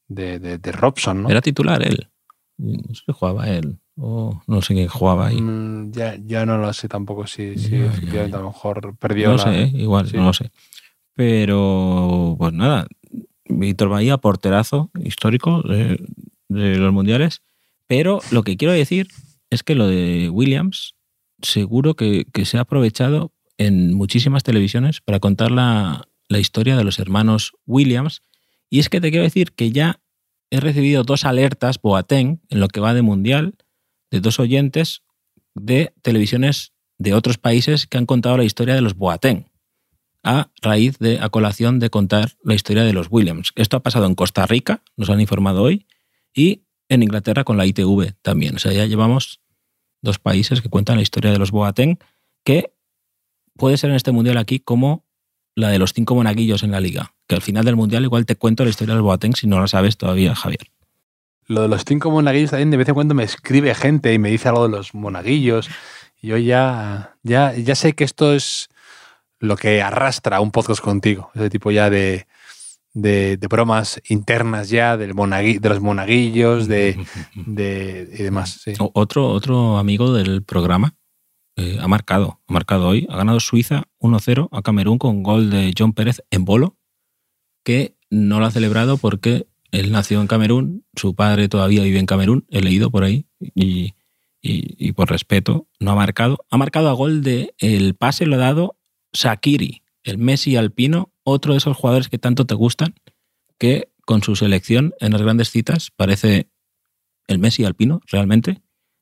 de, 0.08 0.40
de, 0.40 0.58
de 0.58 0.72
Robson, 0.72 1.24
¿no? 1.24 1.30
Era 1.30 1.42
titular 1.42 1.82
él. 1.82 2.10
No 2.58 2.94
sé 2.94 3.04
si 3.06 3.14
jugaba 3.14 3.48
él. 3.48 3.80
O 4.02 4.42
no 4.48 4.62
sé 4.62 4.74
quién 4.74 4.88
jugaba 4.88 5.28
ahí. 5.28 5.42
Mm, 5.42 5.92
ya, 5.92 6.16
ya, 6.26 6.46
no 6.46 6.58
lo 6.58 6.72
sé 6.72 6.88
tampoco 6.88 7.28
si, 7.28 7.58
si 7.58 7.72
ya, 7.72 7.86
efectivamente 7.88 8.32
ya. 8.32 8.38
a 8.38 8.42
lo 8.42 8.48
mejor 8.48 8.96
perdió. 8.98 9.30
No 9.30 9.38
la... 9.38 9.44
sé, 9.44 9.64
¿eh? 9.64 9.72
igual, 9.74 10.08
sí. 10.08 10.18
no 10.18 10.26
lo 10.26 10.34
sé. 10.34 10.52
Pero, 11.16 12.36
pues 12.38 12.54
nada, 12.54 12.88
Víctor 13.46 13.90
Bahía, 13.90 14.18
porterazo 14.18 14.90
histórico 15.04 15.62
de, 15.64 16.02
de, 16.48 16.78
los 16.78 16.94
mundiales. 16.94 17.42
Pero 17.88 18.20
lo 18.32 18.44
que 18.44 18.56
quiero 18.56 18.74
decir 18.74 19.10
es 19.50 19.64
que 19.64 19.76
lo 19.76 19.88
de 19.88 20.30
Williams, 20.30 20.96
seguro 21.42 21.96
que, 21.96 22.26
que 22.32 22.46
se 22.46 22.58
ha 22.58 22.62
aprovechado 22.62 23.34
en 23.58 23.94
muchísimas 23.94 24.44
televisiones 24.44 25.02
para 25.02 25.20
contar 25.20 25.52
la, 25.52 26.08
la 26.30 26.40
historia 26.40 26.78
de 26.78 26.86
los 26.86 27.00
hermanos 27.00 27.54
Williams. 27.66 28.22
Y 28.70 28.80
es 28.80 28.88
que 28.88 29.02
te 29.02 29.10
quiero 29.10 29.24
decir 29.24 29.52
que 29.52 29.72
ya 29.72 30.00
he 30.52 30.60
recibido 30.60 31.04
dos 31.04 31.26
alertas 31.26 31.82
Boateng 31.82 32.40
en 32.50 32.60
lo 32.60 32.70
que 32.70 32.80
va 32.80 32.94
de 32.94 33.02
mundial 33.02 33.56
de 34.12 34.22
dos 34.22 34.40
oyentes 34.40 35.04
de 35.56 35.94
televisiones 36.02 36.74
de 36.98 37.14
otros 37.14 37.38
países 37.38 37.88
que 37.88 37.98
han 37.98 38.06
contado 38.06 38.38
la 38.38 38.44
historia 38.44 38.76
de 38.76 38.82
los 38.82 38.96
Boateng 38.96 39.50
a 40.24 40.52
raíz 40.62 40.98
de 41.00 41.20
a 41.20 41.30
colación 41.30 41.80
de 41.80 41.90
contar 41.90 42.38
la 42.44 42.54
historia 42.54 42.84
de 42.84 42.94
los 42.94 43.08
Williams. 43.10 43.52
Esto 43.56 43.78
ha 43.78 43.84
pasado 43.84 44.06
en 44.06 44.16
Costa 44.16 44.46
Rica, 44.46 44.84
nos 44.98 45.10
han 45.10 45.22
informado 45.22 45.64
hoy, 45.64 45.88
y 46.34 46.64
en 46.90 47.04
Inglaterra 47.04 47.44
con 47.44 47.58
la 47.58 47.66
ITV 47.66 48.14
también. 48.22 48.56
O 48.56 48.60
sea, 48.60 48.74
ya 48.74 48.86
llevamos 48.86 49.42
dos 50.02 50.20
países 50.20 50.62
que 50.62 50.70
cuentan 50.70 50.98
la 50.98 51.04
historia 51.04 51.32
de 51.32 51.40
los 51.40 51.52
Boateng, 51.52 52.00
que 52.44 52.74
puede 53.56 53.78
ser 53.78 53.92
en 53.92 53.96
este 53.96 54.12
mundial 54.12 54.38
aquí 54.38 54.60
como 54.60 55.06
la 55.56 55.70
de 55.70 55.80
los 55.80 55.94
cinco 55.94 56.16
monaguillos 56.16 56.64
en 56.64 56.72
la 56.72 56.80
liga. 56.80 57.16
Que 57.28 57.36
al 57.36 57.42
final 57.42 57.66
del 57.66 57.76
mundial 57.76 58.04
igual 58.04 58.26
te 58.26 58.36
cuento 58.36 58.64
la 58.64 58.70
historia 58.70 58.96
del 58.96 59.04
Boateng 59.04 59.36
si 59.36 59.48
no 59.48 59.60
la 59.60 59.68
sabes 59.68 59.98
todavía, 59.98 60.36
Javier. 60.36 60.72
Lo 61.50 61.64
de 61.64 61.68
los 61.68 61.84
cinco 61.84 62.10
monaguillos 62.12 62.52
también 62.52 62.72
de 62.72 62.78
vez 62.78 62.88
en 62.88 62.94
cuando 62.94 63.14
me 63.16 63.24
escribe 63.24 63.74
gente 63.76 64.14
y 64.14 64.20
me 64.20 64.30
dice 64.30 64.48
algo 64.48 64.64
de 64.70 64.78
los 64.78 64.94
monaguillos. 64.94 65.68
Y 66.22 66.28
yo 66.28 66.38
ya, 66.38 67.16
ya, 67.24 67.54
ya 67.56 67.76
sé 67.76 67.94
que 67.94 68.04
esto 68.06 68.34
es 68.34 68.70
lo 69.40 69.58
que 69.58 69.82
arrastra 69.82 70.40
un 70.42 70.52
podcast 70.52 70.80
contigo. 70.82 71.32
Ese 71.34 71.50
tipo 71.50 71.72
ya 71.72 71.90
de, 71.90 72.28
de, 72.94 73.38
de 73.38 73.48
bromas 73.48 74.00
internas 74.10 74.70
ya 74.70 74.96
del 74.96 75.16
monagui- 75.16 75.60
de 75.60 75.70
los 75.70 75.82
monaguillos 75.82 76.68
de, 76.68 76.98
de- 77.36 78.08
y 78.18 78.24
demás. 78.24 78.62
sí. 78.64 78.74
Otro, 78.94 79.28
otro 79.30 79.78
amigo 79.80 80.14
del 80.14 80.44
programa 80.44 80.96
eh, 81.56 81.78
ha 81.82 81.88
marcado, 81.88 82.42
ha 82.48 82.54
marcado 82.54 82.88
hoy, 82.88 83.08
ha 83.10 83.18
ganado 83.18 83.40
Suiza 83.40 83.84
1-0 84.00 84.50
a 84.52 84.62
Camerún 84.62 84.98
con 85.00 85.24
gol 85.24 85.50
de 85.50 85.74
John 85.78 85.94
Pérez 85.94 86.22
en 86.30 86.46
bolo, 86.46 86.78
que 87.64 87.96
no 88.12 88.40
lo 88.40 88.46
ha 88.46 88.52
celebrado 88.52 88.98
porque 88.98 89.48
él 89.72 89.92
nació 89.92 90.22
en 90.22 90.28
Camerún, 90.28 90.86
su 90.96 91.16
padre 91.16 91.48
todavía 91.50 91.84
vive 91.84 92.00
en 92.00 92.06
Camerún, 92.06 92.46
he 92.50 92.62
leído 92.62 92.90
por 92.92 93.04
ahí, 93.04 93.26
y, 93.40 93.94
y- 94.42 94.92
por 94.94 95.10
respeto 95.10 95.68
no 95.80 95.92
ha 95.92 95.96
marcado. 95.96 96.38
Ha 96.50 96.58
marcado 96.58 96.90
a 96.90 96.94
gol 96.94 97.22
de 97.24 97.54
el 97.58 97.96
pase 97.96 98.26
lo 98.26 98.36
ha 98.36 98.40
dado 98.40 98.78
Shakiri, 99.14 99.84
el 100.04 100.18
Messi 100.18 100.56
alpino, 100.56 101.12
otro 101.24 101.54
de 101.54 101.58
esos 101.60 101.76
jugadores 101.78 102.10
que 102.10 102.18
tanto 102.18 102.46
te 102.46 102.56
gustan, 102.56 102.96
que 103.58 103.90
con 104.06 104.24
su 104.24 104.36
selección 104.36 104.94
en 105.00 105.12
las 105.12 105.22
grandes 105.22 105.52
citas 105.52 105.92
parece 105.96 106.50
el 107.28 107.38
Messi 107.40 107.64
alpino, 107.66 108.02
realmente. 108.08 108.62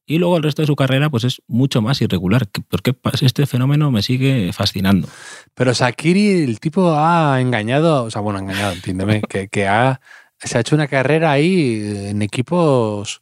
Y 0.10 0.20
luego 0.20 0.38
el 0.38 0.44
resto 0.44 0.62
de 0.62 0.68
su 0.68 0.76
carrera, 0.78 1.10
pues 1.10 1.24
es 1.26 1.42
mucho 1.48 1.82
más 1.82 2.02
irregular. 2.02 2.48
que- 2.50 2.62
Porque 2.62 2.96
este 3.22 3.46
fenómeno 3.46 3.92
me 3.92 4.02
sigue 4.02 4.52
fascinando. 4.54 5.08
Pero 5.54 5.74
Sakiri, 5.74 6.44
el 6.44 6.60
tipo 6.62 6.94
ha 6.98 7.40
engañado, 7.42 8.06
o 8.06 8.10
sea, 8.12 8.22
bueno, 8.22 8.40
engañado, 8.40 8.74
entiéndeme, 8.74 9.22
que, 9.30 9.50
que 9.50 9.68
ha, 9.68 10.00
se 10.44 10.58
ha 10.58 10.62
hecho 10.62 10.76
una 10.76 10.88
carrera 10.88 11.32
ahí 11.32 11.82
en 12.10 12.22
equipos 12.22 13.20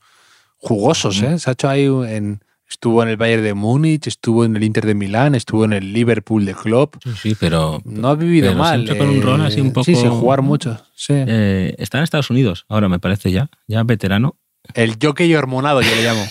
jugosos, 0.58 1.22
¿eh? 1.22 1.40
Se 1.40 1.50
ha 1.50 1.54
hecho 1.54 1.70
ahí 1.70 1.86
en... 1.86 2.42
Estuvo 2.68 3.04
en 3.04 3.10
el 3.10 3.16
Bayern 3.18 3.44
de 3.44 3.54
Múnich, 3.54 4.08
estuvo 4.08 4.44
en 4.44 4.56
el 4.56 4.64
Inter 4.64 4.88
de 4.88 4.96
Milán, 4.96 5.36
estuvo 5.36 5.66
en 5.66 5.74
el 5.74 5.94
Liverpool 5.94 6.46
de 6.46 6.56
Klopp. 6.56 6.96
Sí, 7.04 7.12
sí, 7.22 7.36
pero 7.40 7.80
No 7.86 8.08
ha 8.08 8.16
vivido 8.16 8.48
Pero 8.48 8.58
mal. 8.60 8.84
siempre 8.84 8.98
con 8.98 9.10
un 9.16 9.22
rol 9.22 9.42
así 9.46 9.62
un 9.62 9.72
poco- 9.72 9.86
Sí, 9.86 9.96
sin 9.96 10.10
jugar 10.10 10.42
mucho. 10.42 10.82
Sí. 10.96 11.14
eh, 11.16 11.76
está 11.78 12.00
en 12.00 12.04
Estados 12.06 12.32
Unidos, 12.32 12.66
ahora 12.68 12.90
me 12.90 12.98
parece 12.98 13.32
ya, 13.32 13.50
ya 13.68 13.84
veterano. 13.84 14.40
El 14.74 14.98
jockey 15.00 15.34
hormonado, 15.36 15.82
yo 15.84 15.90
le 15.96 16.04
llamo. 16.04 16.26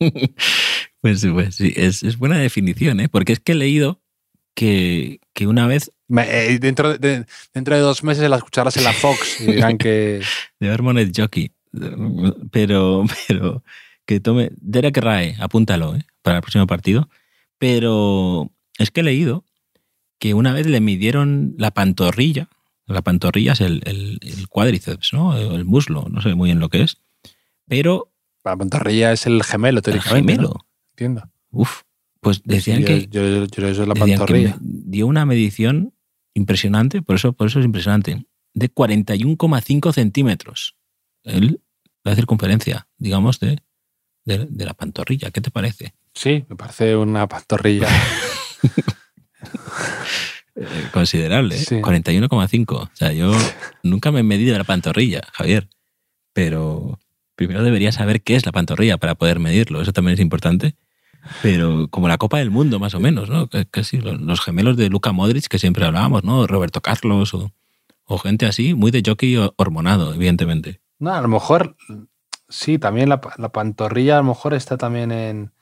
Pues, 1.00 1.24
pues 1.32 1.56
sí, 1.56 1.72
es, 1.76 2.02
es 2.02 2.16
buena 2.18 2.38
definición, 2.38 2.98
¿eh? 3.00 3.08
Porque 3.10 3.34
es 3.34 3.40
que 3.40 3.52
he 3.52 3.54
leído 3.54 4.00
que, 4.54 5.20
que 5.32 5.46
una 5.46 5.66
vez 5.66 5.90
Me- 6.08 6.28
eh, 6.54 6.58
dentro, 6.58 6.96
de, 6.96 7.26
dentro 7.52 7.74
de 7.74 7.80
dos 7.80 8.02
meses 8.04 8.28
la 8.30 8.36
escucharás 8.36 8.76
en 8.76 8.84
la 8.84 8.92
Fox 8.92 9.40
y 9.40 9.46
dirán 9.52 9.78
que... 9.78 10.22
de 10.60 10.70
Hormonet 10.70 11.12
Jockey, 11.16 11.52
pero, 12.50 13.04
pero 13.28 13.62
que 14.06 14.20
tome. 14.20 14.50
Derek 14.56 14.96
Rae, 14.98 15.36
apúntalo, 15.40 15.96
¿eh? 15.96 16.04
Para 16.22 16.36
el 16.36 16.42
próximo 16.42 16.66
partido. 16.66 17.08
Pero 17.58 18.50
es 18.78 18.90
que 18.90 19.00
he 19.00 19.04
leído 19.04 19.44
que 20.18 20.34
una 20.34 20.52
vez 20.52 20.66
le 20.66 20.80
midieron 20.80 21.54
la 21.58 21.70
pantorrilla. 21.70 22.48
La 22.86 23.00
pantorrilla 23.02 23.52
es 23.52 23.60
el, 23.60 23.82
el- 23.86 24.18
el 24.22 24.48
cuádriceps, 24.48 25.12
¿no? 25.14 25.36
El 25.36 25.64
muslo, 25.64 26.06
no 26.10 26.20
sé 26.20 26.34
muy 26.34 26.48
bien 26.48 26.60
lo 26.60 26.68
que 26.68 26.82
es. 26.82 26.98
Pero 27.66 28.12
La 28.44 28.56
pantorrilla 28.56 29.12
es 29.12 29.26
el 29.26 29.42
gemelo, 29.42 29.78
el 29.78 29.82
teóricamente. 29.82 30.34
¿no? 30.34 30.38
gemelo. 30.42 30.66
Entiendo. 30.92 31.22
Uf, 31.50 31.82
pues 32.24 32.42
decían 32.44 32.80
yo, 32.80 32.86
que, 32.86 33.06
yo, 33.10 33.44
eso 33.44 33.82
es 33.82 33.88
la 33.88 33.94
pantorrilla. 33.94 34.56
dio 34.60 35.06
una 35.06 35.24
medición 35.26 35.94
impresionante, 36.34 37.00
por 37.02 37.14
eso, 37.16 37.32
por 37.32 37.46
eso 37.46 37.60
es 37.60 37.64
impresionante, 37.64 38.26
de 38.54 38.72
41,5 38.74 39.92
centímetros. 39.92 40.76
El- 41.22 41.60
la 42.02 42.14
circunferencia, 42.14 42.86
digamos, 42.98 43.38
de, 43.40 43.60
de, 44.24 44.46
de 44.50 44.64
la 44.66 44.74
pantorrilla. 44.74 45.30
¿Qué 45.30 45.40
te 45.40 45.50
parece? 45.50 45.94
Sí, 46.14 46.44
me 46.48 46.56
parece 46.56 46.96
una 46.96 47.26
pantorrilla. 47.28 47.88
Eh, 50.56 50.66
considerable, 50.92 51.56
¿eh? 51.56 51.58
Sí. 51.58 51.74
41,5. 51.76 52.72
O 52.76 52.90
sea, 52.92 53.12
yo 53.12 53.32
nunca 53.82 54.12
me 54.12 54.20
he 54.20 54.22
medido 54.22 54.56
la 54.56 54.62
pantorrilla, 54.64 55.22
Javier. 55.32 55.68
Pero 56.32 57.00
primero 57.34 57.64
debería 57.64 57.90
saber 57.90 58.22
qué 58.22 58.36
es 58.36 58.46
la 58.46 58.52
pantorrilla 58.52 58.96
para 58.98 59.16
poder 59.16 59.40
medirlo. 59.40 59.80
Eso 59.82 59.92
también 59.92 60.14
es 60.14 60.20
importante. 60.20 60.76
Pero 61.42 61.88
como 61.88 62.08
la 62.08 62.18
Copa 62.18 62.38
del 62.38 62.50
Mundo, 62.50 62.78
más 62.78 62.94
o 62.94 63.00
menos, 63.00 63.28
¿no? 63.30 63.48
Casi 63.70 63.98
los 64.00 64.20
los 64.20 64.40
gemelos 64.40 64.76
de 64.76 64.88
Luca 64.90 65.12
Modric 65.12 65.46
que 65.48 65.58
siempre 65.58 65.84
hablábamos, 65.84 66.24
¿no? 66.24 66.46
Roberto 66.46 66.80
Carlos 66.80 67.34
o, 67.34 67.50
o 68.04 68.18
gente 68.18 68.46
así, 68.46 68.74
muy 68.74 68.90
de 68.90 69.02
jockey 69.04 69.36
hormonado, 69.56 70.12
evidentemente. 70.14 70.80
No, 70.98 71.12
a 71.14 71.20
lo 71.20 71.28
mejor, 71.28 71.76
sí, 72.48 72.78
también 72.78 73.08
la, 73.08 73.20
la 73.38 73.48
pantorrilla 73.50 74.14
a 74.18 74.22
lo 74.22 74.28
mejor 74.28 74.54
está 74.54 74.76
también 74.76 75.10
en... 75.12 75.52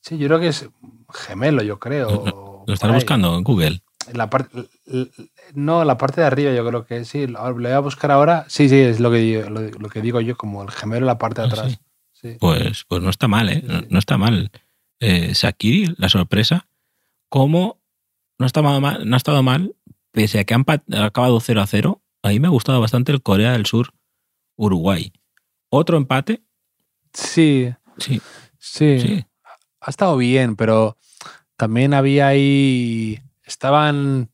Sí, 0.00 0.16
yo 0.18 0.28
creo 0.28 0.40
que 0.40 0.48
es 0.48 0.68
gemelo, 1.12 1.62
yo 1.62 1.78
creo. 1.78 2.64
Lo 2.66 2.72
estás 2.74 2.92
buscando 2.92 3.36
en 3.36 3.42
Google. 3.42 3.82
La 4.12 4.30
parte, 4.30 4.68
no, 5.54 5.84
la 5.84 5.98
parte 5.98 6.20
de 6.20 6.26
arriba 6.26 6.52
yo 6.54 6.66
creo 6.66 6.86
que 6.86 7.04
sí. 7.04 7.26
Lo 7.26 7.46
lo 7.50 7.54
voy 7.54 7.72
a 7.72 7.80
buscar 7.80 8.10
ahora. 8.10 8.46
Sí, 8.48 8.68
sí, 8.68 8.76
es 8.76 9.00
lo 9.00 9.10
que, 9.10 9.18
digo- 9.18 9.50
lo, 9.50 9.60
lo 9.62 9.88
que 9.90 10.00
digo 10.00 10.20
yo, 10.20 10.36
como 10.36 10.62
el 10.62 10.70
gemelo 10.70 11.00
en 11.00 11.06
la 11.06 11.18
parte 11.18 11.42
de 11.42 11.48
Ah, 11.48 11.50
atrás. 11.50 11.72
sí. 11.72 11.78
Sí. 12.12 12.36
Pues, 12.40 12.84
pues 12.88 13.00
no 13.02 13.10
está 13.10 13.28
mal, 13.28 13.48
¿eh? 13.48 13.62
No, 13.66 13.80
no 13.90 13.98
está 13.98 14.16
mal. 14.18 14.50
Eh, 15.00 15.32
Shakiri, 15.34 15.94
la 15.96 16.08
sorpresa, 16.08 16.68
como 17.28 17.80
no, 18.38 18.46
está 18.46 18.62
mal, 18.62 19.08
no 19.08 19.14
ha 19.14 19.16
estado 19.16 19.42
mal, 19.42 19.74
pese 20.12 20.40
a 20.40 20.44
que 20.44 20.54
han 20.54 20.64
ha 20.68 21.04
acabado 21.04 21.40
0 21.40 21.60
a 21.60 21.66
0, 21.66 22.02
a 22.22 22.28
mí 22.28 22.40
me 22.40 22.48
ha 22.48 22.50
gustado 22.50 22.80
bastante 22.80 23.12
el 23.12 23.22
Corea 23.22 23.52
del 23.52 23.66
Sur 23.66 23.92
Uruguay. 24.56 25.12
Otro 25.70 25.96
empate, 25.96 26.42
Sí, 27.12 27.72
sí, 27.98 28.20
sí, 28.58 29.00
sí. 29.00 29.24
Ha 29.80 29.90
estado 29.90 30.16
bien, 30.16 30.56
pero 30.56 30.96
también 31.56 31.94
había 31.94 32.28
ahí. 32.28 33.20
Estaban 33.44 34.30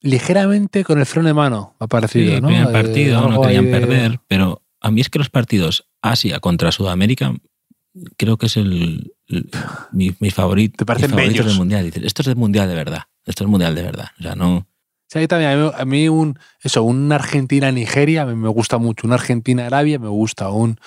ligeramente 0.00 0.82
con 0.84 0.98
el 0.98 1.06
freno 1.06 1.28
de 1.28 1.34
mano, 1.34 1.74
ha 1.78 1.86
parecido, 1.86 2.36
Sí, 2.36 2.40
¿no? 2.40 2.48
primer 2.48 2.68
Eh, 2.68 2.72
partido, 2.72 3.20
no 3.20 3.28
algo 3.28 3.42
querían 3.42 3.66
ahí 3.66 3.70
perder, 3.70 4.20
pero 4.28 4.62
a 4.80 4.90
mí 4.90 5.00
es 5.00 5.10
que 5.10 5.18
los 5.18 5.28
partidos 5.30 5.86
Asia 6.00 6.40
contra 6.40 6.72
Sudamérica 6.72 7.34
creo 8.16 8.36
que 8.36 8.46
es 8.46 8.56
el, 8.56 9.12
el- 9.28 9.50
mi, 9.92 10.14
mi 10.20 10.30
favorito. 10.30 10.76
¿Te 10.78 10.86
parecen 10.86 11.10
mis 11.10 11.16
favoritos 11.16 11.38
bellos? 11.38 11.46
del 11.52 11.58
mundial. 11.58 11.84
Dices, 11.86 12.02
esto 12.04 12.22
es 12.22 12.26
del 12.26 12.36
mundial 12.36 12.68
de 12.68 12.74
verdad. 12.74 13.02
Esto 13.24 13.44
es 13.44 13.50
mundial 13.50 13.74
de 13.74 13.82
verdad. 13.82 14.08
O 14.18 14.22
sea, 14.22 14.34
no. 14.34 14.66
Sí, 15.08 15.26
también, 15.26 15.50
a 15.50 15.56
mí, 15.56 15.70
a 15.76 15.84
mí 15.84 16.08
un, 16.08 16.38
eso, 16.62 16.82
un 16.84 17.10
Argentina-Nigeria 17.10 18.24
me, 18.26 18.48
gusta 18.48 18.78
mucho, 18.78 19.06
un 19.08 19.12
Argentina-Arabia 19.12 19.98
me 19.98 20.06
gusta, 20.08 20.50
un, 20.50 20.78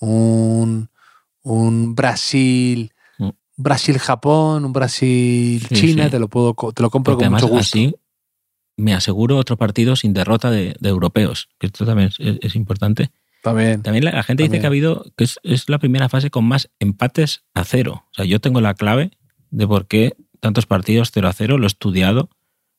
un, 0.00 0.88
un 1.42 1.94
Brasil, 1.94 2.92
Mm. 3.18 3.30
Brasil-Japón, 3.56 4.64
un 4.64 4.72
Brasil-China, 4.72 6.04
sí. 6.04 6.10
te 6.10 6.18
lo 6.18 6.28
puedo 6.28 6.54
te 6.74 6.82
lo 6.82 6.90
compro 6.90 7.14
Porque 7.14 7.24
con 7.26 7.32
mucho 7.34 7.48
gusto. 7.48 7.78
así 7.78 7.94
me 8.78 8.92
aseguro 8.94 9.36
otro 9.38 9.56
partido 9.56 9.96
sin 9.96 10.12
derrota 10.12 10.50
de, 10.50 10.76
de 10.80 10.88
europeos, 10.90 11.48
que 11.58 11.66
esto 11.68 11.86
también 11.86 12.10
es, 12.18 12.38
es 12.42 12.56
importante. 12.56 13.10
También. 13.46 13.82
También 13.82 14.04
la, 14.04 14.10
la 14.12 14.22
gente 14.24 14.42
dice 14.42 14.58
que 14.60 14.66
ha 14.66 14.68
habido, 14.68 15.04
que 15.16 15.24
es, 15.24 15.38
es 15.44 15.68
la 15.68 15.78
primera 15.78 16.08
fase 16.08 16.30
con 16.30 16.44
más 16.44 16.68
empates 16.80 17.44
a 17.54 17.64
cero. 17.64 18.04
O 18.10 18.14
sea, 18.14 18.24
yo 18.24 18.40
tengo 18.40 18.60
la 18.60 18.74
clave 18.74 19.12
de 19.50 19.66
por 19.68 19.86
qué 19.86 20.14
tantos 20.40 20.66
partidos 20.66 21.10
0 21.12 21.28
a 21.28 21.32
0, 21.32 21.56
lo 21.58 21.64
he 21.64 21.66
estudiado, 21.68 22.28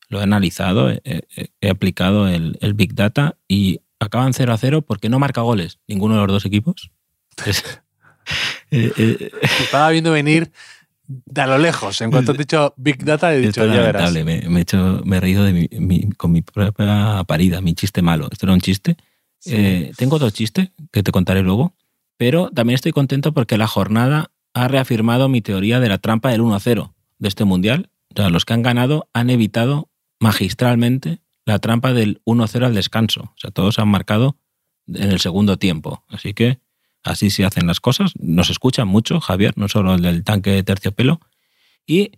lo 0.10 0.20
he 0.20 0.24
analizado, 0.24 0.90
he, 0.92 1.02
he- 1.06 1.52
he 1.62 1.70
aplicado 1.70 2.28
el, 2.28 2.58
el 2.62 2.74
Big 2.74 2.94
Data 2.96 3.38
y 3.48 3.80
acaban 4.00 4.34
0 4.34 4.54
a 4.54 4.58
0 4.58 4.82
porque 4.82 5.08
no 5.10 5.20
marca 5.20 5.42
goles 5.42 5.80
ninguno 5.88 6.16
de 6.16 6.22
los 6.22 6.28
dos 6.34 6.46
equipos. 6.46 6.92
Eh, 8.72 8.92
eh, 8.98 9.32
Estaba 9.62 9.90
viendo 9.92 10.12
venir 10.12 10.52
de 11.08 11.42
a 11.42 11.48
lo 11.48 11.58
lejos. 11.58 12.02
En 12.02 12.12
cuanto 12.12 12.34
has 12.34 12.38
dicho 12.38 12.74
Big 12.76 13.06
Data, 13.06 13.34
he 13.34 13.38
dicho, 13.40 13.62
ya 13.66 13.82
verás. 13.86 14.14
Me, 14.26 14.42
me 14.50 14.60
he 14.60 14.62
hecho- 14.64 15.02
me 15.06 15.18
he 15.18 15.20
reído 15.22 15.44
de 15.46 15.54
mi- 15.54 15.70
mi- 15.80 16.10
con 16.12 16.34
mi 16.34 16.42
propia 16.42 17.24
parida, 17.26 17.62
mi 17.62 17.74
chiste 17.74 18.02
malo. 18.02 18.28
Esto 18.30 18.46
era 18.46 18.54
un 18.54 18.60
chiste. 18.60 18.98
Eh, 19.46 19.92
tengo 19.98 20.16
otro 20.16 20.30
chiste 20.30 20.72
que 20.92 21.04
te 21.04 21.12
contaré 21.12 21.42
luego, 21.42 21.74
pero 22.18 22.50
también 22.50 22.76
estoy 22.76 22.92
contento 22.92 23.34
porque 23.34 23.58
la 23.58 23.68
jornada 23.68 24.32
ha 24.54 24.68
reafirmado 24.68 25.30
mi 25.30 25.42
teoría 25.42 25.80
de 25.80 25.90
la 25.90 26.00
trampa 26.00 26.32
del 26.32 26.42
1-0 26.42 26.94
de 27.20 27.28
este 27.28 27.46
mundial. 27.46 27.90
O 28.14 28.16
sea, 28.16 28.30
los 28.30 28.46
que 28.46 28.54
han 28.54 28.64
ganado 28.64 29.10
han 29.14 29.30
evitado 29.30 29.90
magistralmente 30.20 31.22
la 31.46 31.60
trampa 31.60 31.94
del 31.94 32.22
1-0 32.26 32.66
al 32.66 32.76
descanso. 32.76 33.22
O 33.22 33.38
sea, 33.38 33.52
todos 33.52 33.80
han 33.80 33.88
marcado 33.88 34.38
en 34.88 35.12
el 35.12 35.20
segundo 35.20 35.58
tiempo. 35.58 36.04
Así 36.08 36.34
que 36.34 36.60
así 37.04 37.30
se 37.30 37.46
hacen 37.46 37.68
las 37.68 37.80
cosas. 37.80 38.14
Nos 38.20 38.50
escuchan 38.50 38.88
mucho, 38.88 39.20
Javier, 39.20 39.54
no 39.58 39.68
solo 39.68 39.96
el 39.96 40.02
del 40.02 40.24
tanque 40.24 40.50
de 40.52 40.64
terciopelo. 40.64 41.20
Y 41.86 42.12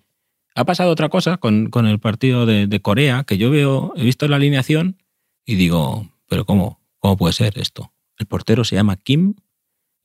ha 0.55 0.65
pasado 0.65 0.91
otra 0.91 1.10
cosa 1.10 1.38
con, 1.38 1.69
con 1.69 1.86
el 1.86 1.99
partido 1.99 2.45
de, 2.45 2.67
de 2.67 2.82
Corea, 2.82 3.23
que 3.23 3.38
yo 3.38 3.51
veo, 3.51 3.93
he 3.95 4.03
visto 4.03 4.27
la 4.27 4.38
alineación 4.38 4.97
y 5.45 5.55
digo, 5.55 6.10
pero 6.27 6.45
¿cómo? 6.45 6.79
¿Cómo 7.00 7.18
puede 7.18 7.34
ser 7.34 7.58
esto? 7.58 7.94
El 8.18 8.26
portero 8.28 8.64
se 8.64 8.76
llama 8.76 8.98
Kim 8.98 9.36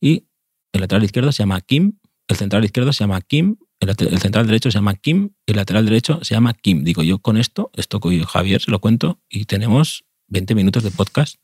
y 0.00 0.26
el 0.72 0.80
lateral 0.80 1.04
izquierdo 1.04 1.32
se 1.32 1.42
llama 1.42 1.60
Kim, 1.60 1.98
el 2.28 2.36
central 2.36 2.64
izquierdo 2.64 2.92
se 2.92 3.04
llama 3.04 3.20
Kim, 3.20 3.56
el, 3.80 4.18
central 4.18 4.46
derecho 4.46 4.70
se 4.70 4.78
llama 4.78 4.94
Kim 4.94 5.30
y 5.46 5.52
el 5.52 5.56
lateral 5.56 5.84
derecho 5.84 6.20
se 6.22 6.34
llama 6.34 6.54
Kim. 6.54 6.84
Digo, 6.84 7.02
yo 7.02 7.18
con 7.18 7.36
esto, 7.36 7.70
esto 7.74 8.00
con 8.00 8.18
Javier 8.22 8.60
se 8.60 8.70
lo 8.70 8.80
cuento 8.80 9.20
y 9.28 9.44
tenemos 9.44 10.04
20 10.28 10.54
minutos 10.54 10.82
de 10.82 10.90
podcast 10.90 11.36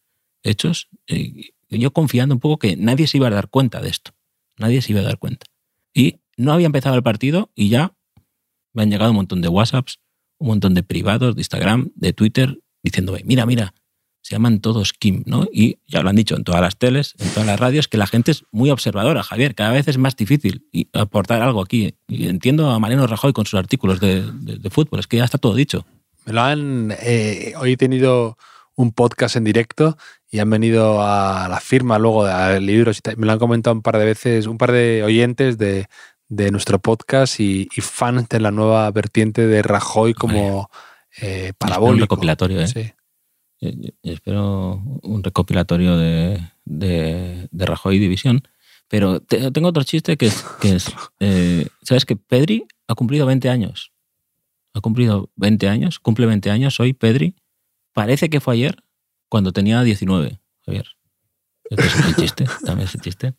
hechos. 0.42 0.88
eh, 1.06 1.50
yo 1.68 1.92
confiando 1.92 2.34
un 2.34 2.40
poco 2.40 2.58
que 2.58 2.76
nadie 2.76 3.06
se 3.06 3.18
iba 3.18 3.28
a 3.28 3.30
dar 3.30 3.48
cuenta 3.48 3.80
de 3.80 3.90
esto. 3.90 4.12
Nadie 4.58 4.82
se 4.82 4.92
iba 4.92 5.00
a 5.00 5.04
dar 5.04 5.18
cuenta. 5.18 5.46
Y 5.94 6.20
no 6.36 6.52
había 6.52 6.66
empezado 6.66 6.96
el 6.96 7.02
partido 7.02 7.50
y 7.54 7.68
ya 7.68 7.94
me 8.72 8.82
han 8.82 8.90
llegado 8.90 9.10
un 9.10 9.16
montón 9.16 9.40
de 9.40 9.48
WhatsApps, 9.48 10.00
un 10.38 10.48
montón 10.48 10.74
de 10.74 10.82
privados, 10.82 11.34
de 11.34 11.40
Instagram, 11.40 11.90
de 11.94 12.12
Twitter, 12.12 12.60
diciéndome, 12.82 13.22
mira, 13.24 13.46
mira, 13.46 13.74
se 14.22 14.34
llaman 14.34 14.60
todos 14.60 14.92
Kim, 14.92 15.22
¿no? 15.26 15.46
Y 15.52 15.78
ya 15.86 16.02
lo 16.02 16.10
han 16.10 16.16
dicho 16.16 16.36
en 16.36 16.44
todas 16.44 16.60
las 16.60 16.76
teles, 16.76 17.14
en 17.18 17.28
todas 17.30 17.46
las 17.46 17.58
radios, 17.58 17.88
que 17.88 17.96
la 17.96 18.06
gente 18.06 18.30
es 18.30 18.44
muy 18.52 18.70
observadora, 18.70 19.22
Javier. 19.22 19.54
Cada 19.54 19.72
vez 19.72 19.88
es 19.88 19.98
más 19.98 20.16
difícil 20.16 20.66
aportar 20.92 21.42
algo 21.42 21.62
aquí. 21.62 21.94
Y 22.06 22.28
entiendo 22.28 22.70
a 22.70 22.78
Mariano 22.78 23.06
Rajoy 23.06 23.32
con 23.32 23.46
sus 23.46 23.58
artículos 23.58 23.98
de, 24.00 24.22
fútbol, 24.70 25.00
es 25.00 25.06
que 25.06 25.16
ya 25.16 25.24
está 25.24 25.38
todo 25.38 25.54
dicho. 25.54 25.86
Me 26.26 26.32
lo 26.34 26.42
han. 26.42 26.94
Eh, 27.00 27.54
hoy 27.56 27.72
he 27.72 27.76
tenido 27.76 28.36
un 28.76 28.92
podcast 28.92 29.36
en 29.36 29.44
directo 29.44 29.96
y 30.30 30.38
han 30.38 30.50
venido 30.50 31.02
a 31.02 31.48
la 31.48 31.60
firma 31.60 31.98
luego 31.98 32.24
de 32.24 32.60
libros 32.60 33.00
me 33.16 33.26
lo 33.26 33.32
han 33.32 33.38
comentado 33.38 33.74
un 33.74 33.82
par 33.82 33.98
de 33.98 34.04
veces, 34.04 34.46
un 34.46 34.58
par 34.58 34.72
de 34.72 35.02
oyentes 35.02 35.58
de, 35.58 35.86
nuestro 36.28 36.78
podcast 36.78 37.40
y, 37.40 37.68
fans 37.80 38.28
de 38.28 38.40
la 38.40 38.52
nueva 38.52 38.90
vertiente 38.92 39.46
de 39.46 39.62
Rajoy 39.62 40.14
como 40.14 40.70
eh, 41.20 41.52
parabólico. 41.58 41.94
Un 41.94 42.00
recopilatorio, 42.00 42.60
¿eh? 42.60 42.68
Sí. 42.68 42.92
Espero 44.02 44.82
un 45.02 45.22
recopilatorio 45.22 45.96
de, 45.96 46.40
de, 46.64 47.48
Rajoy 47.52 47.98
División. 47.98 48.42
Pero 48.88 49.20
tengo 49.20 49.68
otro 49.68 49.84
chiste 49.84 50.16
que 50.16 50.26
es, 50.26 50.44
que 50.60 50.74
es 50.76 50.92
eh, 51.20 51.68
¿sabes 51.82 52.04
que 52.04 52.16
Pedri 52.16 52.66
ha 52.88 52.94
cumplido 52.94 53.26
20 53.26 53.48
años? 53.48 53.92
Ha 54.74 54.80
cumplido 54.80 55.30
20 55.36 55.68
años, 55.68 55.98
cumple 55.98 56.26
20 56.26 56.50
años 56.50 56.80
hoy 56.80 56.92
Pedri. 56.92 57.34
Parece 57.92 58.30
que 58.30 58.40
fue 58.40 58.54
ayer, 58.54 58.82
cuando 59.28 59.52
tenía 59.52 59.82
19, 59.82 60.40
Javier. 60.64 60.86
Este 61.64 61.86
es 61.86 62.06
un 62.06 62.14
chiste, 62.14 62.46
también 62.64 62.88
es 62.88 62.94
un 62.94 63.00
chiste. 63.00 63.34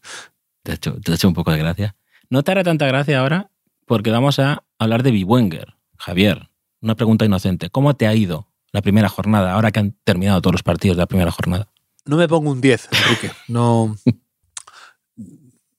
Te 0.63 0.71
ha, 0.71 0.75
hecho, 0.75 0.99
te 1.01 1.11
ha 1.11 1.15
hecho 1.15 1.27
un 1.27 1.33
poco 1.33 1.51
de 1.51 1.57
gracia. 1.57 1.95
No 2.29 2.43
te 2.43 2.51
hará 2.51 2.63
tanta 2.63 2.85
gracia 2.85 3.19
ahora 3.19 3.49
porque 3.85 4.11
vamos 4.11 4.39
a 4.39 4.63
hablar 4.77 5.03
de 5.03 5.11
Biwenger. 5.11 5.75
Javier, 5.97 6.49
una 6.81 6.95
pregunta 6.95 7.25
inocente. 7.25 7.69
¿Cómo 7.69 7.95
te 7.95 8.07
ha 8.07 8.15
ido 8.15 8.50
la 8.71 8.81
primera 8.81 9.09
jornada, 9.09 9.53
ahora 9.53 9.71
que 9.71 9.79
han 9.79 9.95
terminado 10.03 10.41
todos 10.41 10.53
los 10.53 10.63
partidos 10.63 10.97
de 10.97 11.01
la 11.01 11.07
primera 11.07 11.31
jornada? 11.31 11.67
No 12.05 12.17
me 12.17 12.27
pongo 12.27 12.51
un 12.51 12.61
10, 12.61 12.89
Enrique. 12.91 13.31
No. 13.47 13.95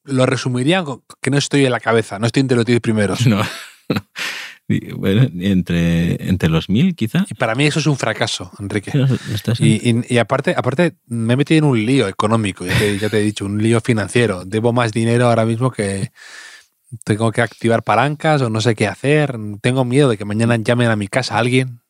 Lo 0.05 0.27
resumiría 0.27 0.85
que 1.21 1.31
no 1.31 1.39
estoy 1.39 1.65
en 1.65 1.73
la 1.73 1.81
cabeza, 1.81 2.19
no 2.19 2.27
estoy 2.27 2.41
entre 2.41 2.57
los 2.57 2.67
10 2.67 2.81
primeros. 2.81 3.21
No. 3.27 3.43
Bueno, 4.97 5.29
entre, 5.41 6.29
entre 6.29 6.49
los 6.49 6.71
mil, 6.71 6.95
quizá. 6.95 7.27
Y 7.29 7.35
para 7.35 7.55
mí 7.55 7.67
eso 7.67 7.79
es 7.79 7.87
un 7.87 7.99
fracaso, 7.99 8.51
Enrique. 8.59 8.91
Y, 9.59 10.17
aparte, 10.17 10.55
aparte, 10.57 10.95
me 11.09 11.35
he 11.35 11.37
metido 11.37 11.59
en 11.59 11.65
un 11.65 11.85
lío 11.85 12.09
económico, 12.09 12.65
ya 12.65 12.79
te, 12.79 12.99
ya 12.99 13.11
te, 13.11 13.19
he 13.19 13.23
dicho, 13.23 13.45
un 13.45 13.63
lío 13.63 13.83
financiero. 13.83 14.47
Debo 14.47 14.73
más 14.73 14.93
dinero 14.93 15.29
ahora 15.29 15.45
mismo 15.45 15.71
que 15.71 16.13
tengo 17.05 17.33
que 17.33 17.43
activar 17.43 17.83
palancas 17.83 18.41
o 18.41 18.49
no 18.49 18.63
sé 18.63 18.75
qué 18.75 18.87
hacer. 18.87 19.37
Tengo 19.61 19.85
miedo 19.85 20.09
de 20.09 20.17
que 20.17 20.25
mañana 20.25 20.57
llamen 20.57 20.89
a 20.89 20.97
mi 20.97 21.09
casa 21.09 21.35
a 21.35 21.41
alguien 21.41 21.82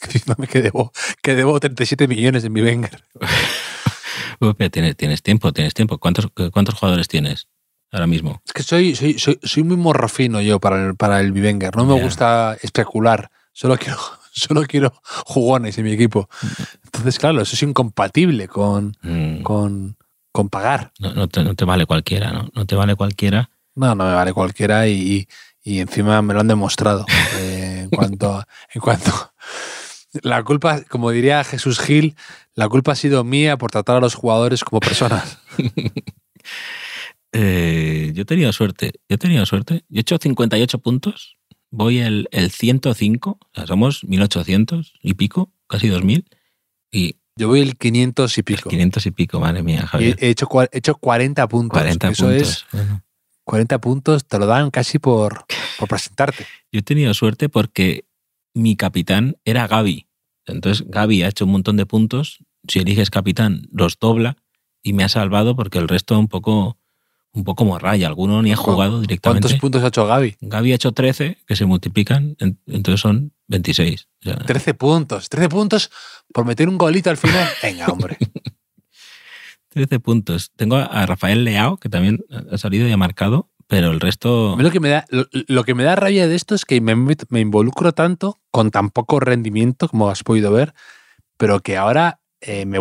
que 0.50 0.62
debo, 0.62 0.92
que 1.22 1.34
debo 1.34 1.58
37 1.58 2.08
millones 2.08 2.44
en 2.44 2.52
mi 2.52 2.62
Wenger. 2.62 3.04
tienes, 4.70 4.96
tienes 4.96 5.22
tiempo, 5.22 5.52
tienes 5.52 5.74
tiempo. 5.74 5.98
¿Cuántos, 5.98 6.28
¿Cuántos 6.52 6.74
jugadores 6.74 7.08
tienes? 7.08 7.48
ahora 7.92 8.06
mismo. 8.06 8.42
Es 8.44 8.52
que 8.52 8.62
soy, 8.62 8.94
soy, 8.94 9.18
soy, 9.18 9.38
soy 9.42 9.62
muy 9.62 9.76
morrofino 9.76 10.40
yo 10.40 10.60
para 10.60 10.86
el, 10.86 10.96
para 10.96 11.20
el 11.20 11.32
Vivenger. 11.32 11.76
No 11.76 11.84
me 11.84 12.00
gusta 12.00 12.56
especular. 12.62 13.30
Solo 13.52 13.76
quiero, 13.76 13.98
solo 14.32 14.62
quiero 14.62 14.92
jugones 15.26 15.78
en 15.78 15.84
mi 15.84 15.92
equipo. 15.92 16.28
Entonces, 16.84 17.18
claro, 17.18 17.40
eso 17.40 17.54
es 17.54 17.62
incompatible 17.62 18.48
con, 18.48 18.96
mm. 19.02 19.42
con, 19.42 19.96
con, 20.32 20.48
pagar. 20.48 20.92
No, 20.98 21.28
te, 21.28 21.42
no, 21.42 21.54
te, 21.54 21.64
vale 21.64 21.86
cualquiera, 21.86 22.32
¿no? 22.32 22.48
No 22.54 22.66
te 22.66 22.76
vale 22.76 22.94
cualquiera. 22.94 23.50
No, 23.74 23.94
no 23.94 24.04
me 24.04 24.14
vale 24.14 24.32
cualquiera 24.32 24.86
y, 24.88 25.28
y 25.62 25.80
encima 25.80 26.20
me 26.22 26.34
lo 26.34 26.40
han 26.40 26.48
demostrado. 26.48 27.06
Eh, 27.36 27.80
en 27.84 27.90
cuanto, 27.90 28.44
en 28.74 28.80
cuanto 28.80 29.32
la 30.22 30.42
culpa, 30.42 30.82
como 30.84 31.10
diría 31.10 31.44
Jesús 31.44 31.80
Gil, 31.80 32.16
la 32.54 32.68
culpa 32.68 32.92
ha 32.92 32.96
sido 32.96 33.24
mía 33.24 33.58
por 33.58 33.70
tratar 33.70 33.96
a 33.96 34.00
los 34.00 34.14
jugadores 34.14 34.64
como 34.64 34.80
personas. 34.80 35.38
Eh, 37.32 38.12
yo 38.14 38.22
he 38.22 38.24
tenido 38.24 38.50
suerte. 38.54 38.92
Yo 39.06 39.16
he 39.16 39.18
tenido 39.18 39.44
suerte. 39.44 39.84
Yo 39.90 39.98
he 39.98 40.00
hecho 40.00 40.16
58 40.18 40.78
puntos. 40.78 41.36
Voy 41.70 41.98
el, 41.98 42.26
el 42.32 42.50
105. 42.50 43.38
O 43.38 43.48
sea, 43.54 43.66
somos 43.66 44.02
1800 44.04 44.94
y 45.02 45.12
pico, 45.12 45.52
casi 45.66 45.88
2000. 45.88 46.24
Y 46.90 47.16
yo 47.36 47.48
voy 47.48 47.60
el 47.60 47.76
500 47.76 48.38
y 48.38 48.42
pico. 48.42 48.70
500 48.70 49.06
y 49.06 49.10
pico, 49.10 49.40
madre 49.40 49.62
mía, 49.62 49.86
Javier. 49.86 50.16
He 50.20 50.30
hecho, 50.30 50.48
he 50.72 50.78
hecho 50.78 50.94
40 50.94 51.46
puntos. 51.48 51.78
40 51.78 52.08
Eso 52.08 52.26
puntos. 52.26 52.66
es. 52.72 52.78
40 53.44 53.78
puntos 53.78 54.26
te 54.26 54.38
lo 54.38 54.46
dan 54.46 54.70
casi 54.70 54.98
por, 54.98 55.44
por 55.78 55.88
presentarte. 55.88 56.46
Yo 56.72 56.80
he 56.80 56.82
tenido 56.82 57.12
suerte 57.14 57.48
porque 57.48 58.04
mi 58.54 58.76
capitán 58.76 59.36
era 59.44 59.66
Gaby. 59.66 60.08
Entonces 60.46 60.86
Gaby 60.88 61.22
ha 61.22 61.28
hecho 61.28 61.44
un 61.44 61.52
montón 61.52 61.76
de 61.76 61.86
puntos. 61.86 62.38
Si 62.66 62.78
eliges 62.78 63.10
capitán, 63.10 63.68
los 63.72 63.98
dobla 63.98 64.36
y 64.82 64.92
me 64.92 65.04
ha 65.04 65.08
salvado 65.08 65.56
porque 65.56 65.78
el 65.78 65.88
resto 65.88 66.18
un 66.18 66.28
poco 66.28 66.78
un 67.32 67.44
poco 67.44 67.64
como 67.64 67.78
raya. 67.78 68.06
Alguno 68.06 68.42
ni 68.42 68.52
ha 68.52 68.56
jugado 68.56 69.00
directamente. 69.00 69.42
¿Cuántos 69.42 69.60
puntos 69.60 69.82
ha 69.82 69.88
hecho 69.88 70.06
Gaby? 70.06 70.36
Gaby 70.40 70.72
ha 70.72 70.74
hecho 70.74 70.92
13, 70.92 71.38
que 71.46 71.56
se 71.56 71.66
multiplican, 71.66 72.36
entonces 72.38 73.00
son 73.00 73.32
26. 73.48 74.08
13 74.46 74.74
puntos. 74.74 75.28
13 75.28 75.48
puntos 75.48 75.90
por 76.32 76.44
meter 76.44 76.68
un 76.68 76.78
golito 76.78 77.10
al 77.10 77.16
final. 77.16 77.48
Venga, 77.62 77.86
hombre. 77.86 78.18
13 79.70 80.00
puntos. 80.00 80.50
Tengo 80.56 80.76
a 80.76 81.06
Rafael 81.06 81.44
Leao, 81.44 81.76
que 81.76 81.88
también 81.88 82.18
ha 82.50 82.58
salido 82.58 82.88
y 82.88 82.92
ha 82.92 82.96
marcado, 82.96 83.50
pero 83.68 83.90
el 83.90 84.00
resto... 84.00 84.56
Lo 84.58 84.70
que 84.70 84.80
me 84.80 84.88
da, 84.88 85.04
lo, 85.10 85.64
que 85.64 85.74
me 85.74 85.84
da 85.84 85.94
rabia 85.94 86.26
de 86.26 86.34
esto 86.34 86.54
es 86.54 86.64
que 86.64 86.80
me, 86.80 86.96
me, 86.96 87.40
involucro 87.40 87.92
tanto 87.92 88.38
con 88.50 88.70
tan 88.70 88.90
poco 88.90 89.20
rendimiento, 89.20 89.88
como 89.88 90.08
has 90.08 90.24
podido 90.24 90.50
ver, 90.50 90.72
pero 91.36 91.60
que 91.60 91.76
ahora 91.76 92.20
eh, 92.40 92.64
me 92.64 92.78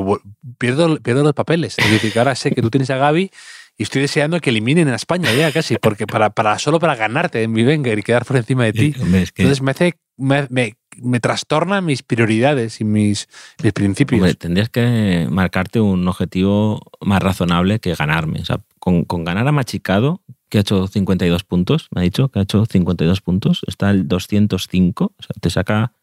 pierdo, 0.57 0.97
pierdo 1.01 1.23
los 1.23 1.33
papeles. 1.33 1.77
Es 1.77 1.91
decir, 1.91 2.13
que 2.13 2.19
ahora 2.19 2.35
sé 2.35 2.51
que 2.51 2.61
tú 2.61 2.69
tienes 2.69 2.89
a 2.89 2.95
Gaby 2.95 3.29
y 3.77 3.83
estoy 3.83 4.01
deseando 4.01 4.39
que 4.39 4.49
eliminen 4.49 4.87
a 4.87 4.95
España 4.95 5.31
ya 5.33 5.51
casi, 5.51 5.75
porque 5.77 6.07
para, 6.07 6.29
para 6.29 6.57
solo 6.57 6.79
para 6.79 6.95
ganarte 6.95 7.43
en 7.43 7.51
mi 7.51 7.65
Wenger 7.65 7.99
y 7.99 8.03
quedar 8.03 8.25
por 8.25 8.37
encima 8.37 8.63
de 8.63 8.73
ti. 8.73 8.95
Entonces 8.97 9.61
me 9.61 9.71
hace, 9.71 9.97
me, 10.15 10.47
me, 10.49 11.19
trastorna 11.19 11.81
mis 11.81 12.01
prioridades 12.01 12.79
y 12.79 12.85
mis, 12.85 13.27
mis 13.61 13.73
principios. 13.73 14.37
tendrías 14.37 14.69
que 14.69 15.27
marcarte 15.29 15.81
un 15.81 16.07
objetivo 16.07 16.81
más 17.01 17.21
razonable 17.21 17.79
que 17.79 17.93
ganarme. 17.93 18.39
O 18.39 18.45
sea, 18.45 18.59
con, 18.79 19.03
con, 19.03 19.25
ganar 19.25 19.47
a 19.47 19.51
Machicado, 19.51 20.21
que 20.49 20.59
ha 20.59 20.61
hecho 20.61 20.87
52 20.87 21.43
puntos, 21.43 21.87
me 21.93 22.01
ha 22.01 22.03
dicho 22.03 22.29
que 22.29 22.39
ha 22.39 22.43
hecho 22.43 22.65
52 22.65 23.21
puntos, 23.21 23.61
está 23.67 23.89
el 23.91 24.07
205, 24.07 25.05
o 25.05 25.23
sea, 25.23 25.35
te 25.39 25.49
saca 25.49 25.93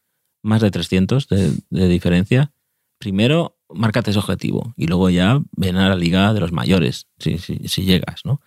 más 0.42 0.60
de 0.60 0.70
300 0.70 1.28
de, 1.28 1.52
de 1.70 1.88
diferencia. 1.88 2.52
Primero, 2.98 3.58
márcate 3.68 4.10
ese 4.10 4.18
objetivo 4.18 4.74
y 4.76 4.86
luego 4.86 5.10
ya 5.10 5.40
ven 5.56 5.76
a 5.76 5.88
la 5.88 5.96
liga 5.96 6.32
de 6.32 6.40
los 6.40 6.52
mayores, 6.52 7.08
si, 7.18 7.38
si, 7.38 7.84
llegas, 7.84 8.22
¿no? 8.24 8.40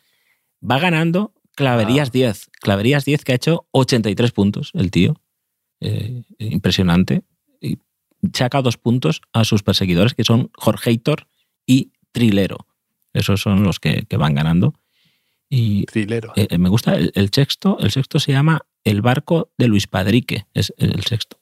Va 0.64 0.80
ganando 0.80 1.34
Claverías 1.58 2.12
10. 2.12 2.52
Claverías 2.62 3.04
10 3.04 3.24
que 3.24 3.32
ha 3.32 3.36
hecho 3.36 3.68
83 3.72 4.32
puntos 4.32 4.72
el 4.76 4.92
tío. 4.92 5.16
Eh, 5.80 6.22
impresionante. 6.38 7.24
Y 7.60 7.80
saca 8.32 8.62
dos 8.62 8.78
puntos 8.78 9.22
a 9.34 9.44
sus 9.44 9.64
perseguidores, 9.64 10.14
que 10.14 10.24
son 10.24 10.52
Jorgeitor 10.56 11.28
y 11.66 11.94
Trilero. 12.12 12.68
Esos 13.14 13.42
son 13.42 13.64
los 13.64 13.80
que, 13.80 14.06
van 14.18 14.36
ganando. 14.36 14.76
Y 15.50 15.86
Trilero. 15.86 16.34
Eh, 16.36 16.58
me 16.58 16.70
gusta 16.70 16.96
el, 16.96 17.30
sexto. 17.32 17.78
El 17.80 17.92
sexto 17.92 18.20
se 18.20 18.32
llama 18.32 18.66
El 18.84 19.02
barco 19.02 19.52
de 19.58 19.68
Luis 19.68 19.88
Padrique. 19.88 20.46
Es 20.54 20.74
el 20.78 21.04
sexto. 21.04 21.40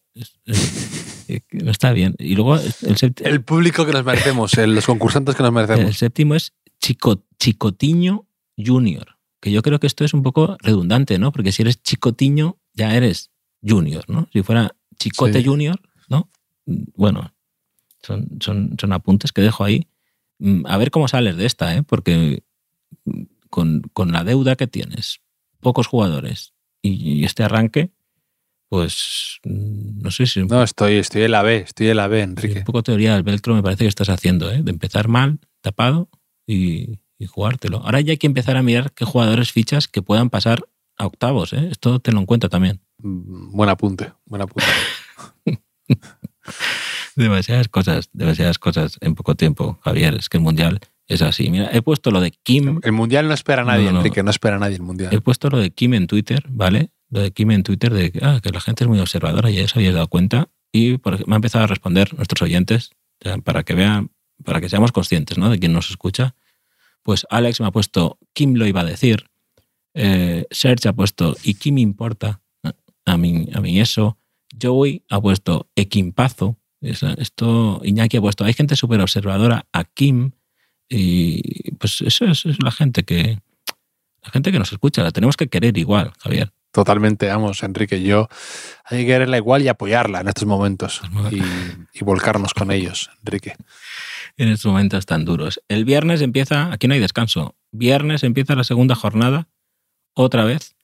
no 1.51 1.71
está 1.71 1.91
bien. 1.91 2.15
Y 2.19 2.35
luego 2.35 2.57
el, 2.57 3.13
el 3.23 3.43
público 3.43 3.85
que 3.85 3.93
nos 3.93 4.05
merecemos, 4.05 4.55
los 4.55 4.85
concursantes 4.85 5.35
que 5.35 5.43
nos 5.43 5.51
merecemos. 5.51 5.85
El 5.85 5.95
séptimo 5.95 6.35
es 6.35 6.53
Chico, 6.79 7.23
Chicotiño 7.39 8.27
Junior, 8.57 9.17
que 9.41 9.51
yo 9.51 9.61
creo 9.61 9.79
que 9.79 9.87
esto 9.87 10.05
es 10.05 10.13
un 10.13 10.23
poco 10.23 10.55
redundante, 10.61 11.17
¿no? 11.17 11.31
Porque 11.31 11.51
si 11.51 11.63
eres 11.63 11.81
Chicotiño, 11.81 12.57
ya 12.73 12.95
eres 12.95 13.31
Junior, 13.63 14.03
¿no? 14.07 14.29
Si 14.31 14.43
fuera 14.43 14.75
Chicote 14.99 15.43
Junior, 15.43 15.79
¿no? 16.09 16.29
Bueno, 16.65 17.33
son, 18.03 18.29
son, 18.39 18.75
son 18.79 18.93
apuntes 18.93 19.31
que 19.31 19.41
dejo 19.41 19.63
ahí. 19.63 19.87
Mm, 20.39 20.65
a 20.67 20.77
ver 20.77 20.91
cómo 20.91 21.07
sales 21.07 21.37
de 21.37 21.45
esta, 21.45 21.75
¿eh? 21.75 21.83
Porque 21.83 22.43
con, 23.55 23.83
con 23.93 24.11
la 24.11 24.25
deuda 24.25 24.57
que 24.57 24.67
tienes, 24.67 25.21
pocos 25.61 25.87
jugadores 25.87 26.53
y 26.81 27.23
este 27.23 27.41
arranque, 27.41 27.89
pues 28.67 29.39
mm, 29.45 30.01
no 30.01 30.11
sé 30.11 30.25
si... 30.25 30.43
No, 30.43 30.61
estoy, 30.61 30.95
estoy 30.95 31.21
en 31.21 31.31
la 31.31 31.41
B, 31.41 31.59
estoy 31.59 31.87
en 31.87 31.95
la 31.95 32.09
B, 32.09 32.21
Enrique. 32.21 32.59
Un 32.59 32.65
poco 32.65 32.83
teoría 32.83 33.13
del 33.13 33.23
velcro 33.23 33.55
me 33.55 33.63
parece 33.63 33.85
que 33.85 33.87
estás 33.87 34.09
haciendo, 34.09 34.51
¿eh? 34.51 34.61
de 34.61 34.71
empezar 34.71 35.07
mal, 35.07 35.39
tapado 35.61 36.09
y, 36.45 36.99
jugártelo. 37.27 37.77
Ahora 37.77 38.01
ya 38.01 38.11
hay 38.11 38.17
que 38.17 38.27
empezar 38.27 38.57
a 38.57 38.61
mirar 38.61 38.91
qué 38.91 39.05
jugadores 39.05 39.53
fichas 39.53 39.87
que 39.87 40.01
puedan 40.01 40.29
pasar 40.29 40.67
a 40.97 41.05
octavos. 41.05 41.53
¿eh? 41.53 41.69
Esto 41.71 41.99
te 41.99 42.11
lo 42.11 42.19
en 42.19 42.25
cuenta 42.25 42.49
también. 42.49 42.81
Mm, 42.97 43.55
buen 43.55 43.69
apunte, 43.69 44.11
buen 44.25 44.41
apunte. 44.41 44.67
demasiadas 47.15 47.69
cosas, 47.69 48.09
demasiadas 48.11 48.59
cosas 48.59 48.97
en 48.99 49.15
poco 49.15 49.35
tiempo, 49.35 49.79
Javier. 49.81 50.15
Es 50.15 50.27
que 50.27 50.35
el 50.35 50.43
Mundial 50.43 50.81
es 51.07 51.21
así. 51.21 51.49
Mira, 51.49 51.69
he 51.71 51.81
puesto 51.81 52.11
lo 52.11 52.19
de 52.19 52.31
Kim. 52.31 52.79
El 52.83 52.91
Mundial 52.91 53.27
no 53.27 53.33
espera 53.33 53.61
a 53.61 53.65
nadie, 53.65 53.89
Enrique, 53.89 54.23
no 54.23 54.31
espera 54.31 54.55
a 54.55 54.59
nadie 54.59 54.75
el 54.75 54.81
Mundial. 54.81 55.13
He 55.13 55.21
puesto 55.21 55.49
lo 55.49 55.59
de 55.59 55.71
Kim 55.71 55.93
en 55.93 56.07
Twitter, 56.07 56.43
¿vale? 56.49 56.91
lo 57.09 57.21
de 57.21 57.31
Kim 57.31 57.51
en 57.51 57.63
Twitter 57.63 57.93
de 57.93 58.11
ah, 58.21 58.39
que 58.41 58.49
la 58.49 58.59
gente 58.59 58.83
es 58.83 58.87
muy 58.89 58.99
observadora, 58.99 59.49
ya 59.49 59.67
se 59.67 59.79
había 59.79 59.91
dado 59.91 60.07
cuenta. 60.07 60.49
y 60.71 60.97
me 61.25 61.35
ha 61.35 61.37
empezado 61.37 61.63
a 61.63 61.67
responder 61.67 62.13
nuestros 62.15 62.41
oyentes 62.41 62.91
para 63.43 63.63
que 63.63 63.73
vean, 63.73 64.11
para 64.43 64.59
que 64.59 64.69
seamos 64.69 64.91
conscientes 64.91 65.37
¿no? 65.37 65.49
de 65.49 65.59
quién 65.59 65.73
nos 65.73 65.89
escucha. 65.89 66.35
Pues 67.03 67.25
Alex 67.29 67.61
me 67.61 67.67
ha 67.67 67.71
puesto, 67.71 68.17
Kim 68.33 68.55
lo 68.55 68.65
iba 68.65 68.81
a 68.81 68.85
decir. 68.85 69.29
Eh, 69.93 70.45
Serge 70.51 70.89
ha 70.89 70.93
puesto, 70.93 71.35
¿y 71.43 71.71
me 71.71 71.81
importa? 71.81 72.41
A 73.05 73.17
mí, 73.17 73.47
a 73.53 73.61
mí 73.61 73.79
eso. 73.79 74.17
Joey 74.61 75.03
ha 75.09 75.21
puesto, 75.21 75.69
Equimpazo. 75.75 76.57
Esto, 76.81 77.81
Iñaki 77.83 78.17
ha 78.17 78.21
puesto, 78.21 78.43
hay 78.43 78.53
gente 78.53 78.75
súper 78.75 78.99
observadora 78.99 79.67
a 79.71 79.85
Kim. 79.85 80.31
Y 80.89 81.71
pues 81.73 82.01
eso 82.01 82.25
es, 82.25 82.45
la 82.61 82.71
gente 82.71 83.03
que 83.03 83.39
la 84.23 84.31
gente 84.31 84.51
que 84.51 84.59
nos 84.59 84.71
escucha, 84.71 85.03
la 85.03 85.11
tenemos 85.11 85.37
que 85.37 85.47
querer 85.47 85.77
igual, 85.77 86.11
Javier. 86.19 86.51
Totalmente, 86.71 87.27
vamos, 87.27 87.63
Enrique. 87.63 88.01
Yo 88.01 88.27
hay 88.83 88.99
que 88.99 89.05
quererla 89.05 89.37
igual 89.37 89.61
y 89.61 89.67
apoyarla 89.67 90.21
en 90.21 90.27
estos 90.27 90.45
momentos 90.45 91.01
pues 91.13 91.33
y, 91.33 91.41
y, 91.93 92.03
volcarnos 92.03 92.53
con 92.53 92.71
ellos, 92.71 93.11
Enrique. 93.19 93.55
En 94.35 94.49
estos 94.49 94.71
momentos 94.71 95.05
tan 95.05 95.25
duros. 95.25 95.61
El 95.69 95.85
viernes 95.85 96.21
empieza, 96.21 96.73
aquí 96.73 96.87
no 96.87 96.95
hay 96.95 96.99
descanso. 96.99 97.55
Viernes 97.71 98.23
empieza 98.23 98.55
la 98.55 98.63
segunda 98.63 98.95
jornada, 98.95 99.47
otra 100.15 100.43
vez. 100.43 100.75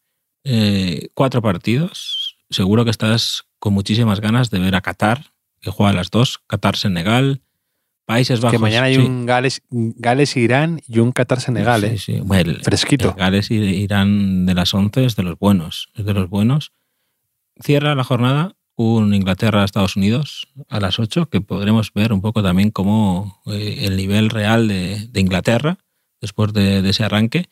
Eh, 0.44 1.10
cuatro 1.14 1.42
partidos. 1.42 2.38
Seguro 2.50 2.84
que 2.86 2.92
estás 2.92 3.46
con 3.60 3.74
muchísimas 3.74 4.20
ganas 4.20 4.50
de 4.50 4.60
ver 4.60 4.76
a 4.76 4.82
Qatar, 4.82 5.34
que 5.62 5.72
juega 5.72 5.92
a 5.92 5.96
las 5.96 6.12
dos. 6.12 6.42
Qatar-Senegal, 6.48 7.42
Países 8.12 8.42
Bajos. 8.42 8.52
Que 8.52 8.60
mañana 8.60 8.88
hay 8.88 8.98
un 8.98 9.26
Gales, 9.26 9.62
Gales 9.70 10.36
Irán 10.36 10.82
y 10.86 11.00
un 11.00 11.14
Qatar 11.14 11.40
Senegal, 11.40 11.86
¿eh? 11.86 11.98
Fresquito. 12.62 13.14
Gales 13.18 13.50
Irán 13.50 14.46
de 14.46 14.54
las 14.54 14.74
11 14.74 15.06
es 15.06 15.16
de 15.16 15.24
los 15.24 15.40
buenos, 15.40 15.88
es 15.96 16.04
de 16.04 16.14
los 16.14 16.30
buenos. 16.30 16.74
Cierra 17.62 17.96
la 17.96 18.04
jornada 18.04 18.58
un 18.76 19.14
Inglaterra-Estados 19.14 19.96
Unidos 19.96 20.50
a 20.68 20.82
las 20.82 21.00
8, 21.00 21.30
que 21.30 21.40
podremos 21.40 21.94
ver 21.94 22.12
un 22.12 22.20
poco 22.20 22.44
también 22.44 22.70
cómo 22.72 23.42
eh, 23.46 23.78
el 23.84 23.96
nivel 23.96 24.30
real 24.30 24.68
de, 24.68 25.10
Inglaterra 25.14 25.78
después 26.20 26.52
de, 26.52 26.88
ese 26.90 27.06
arranque. 27.06 27.46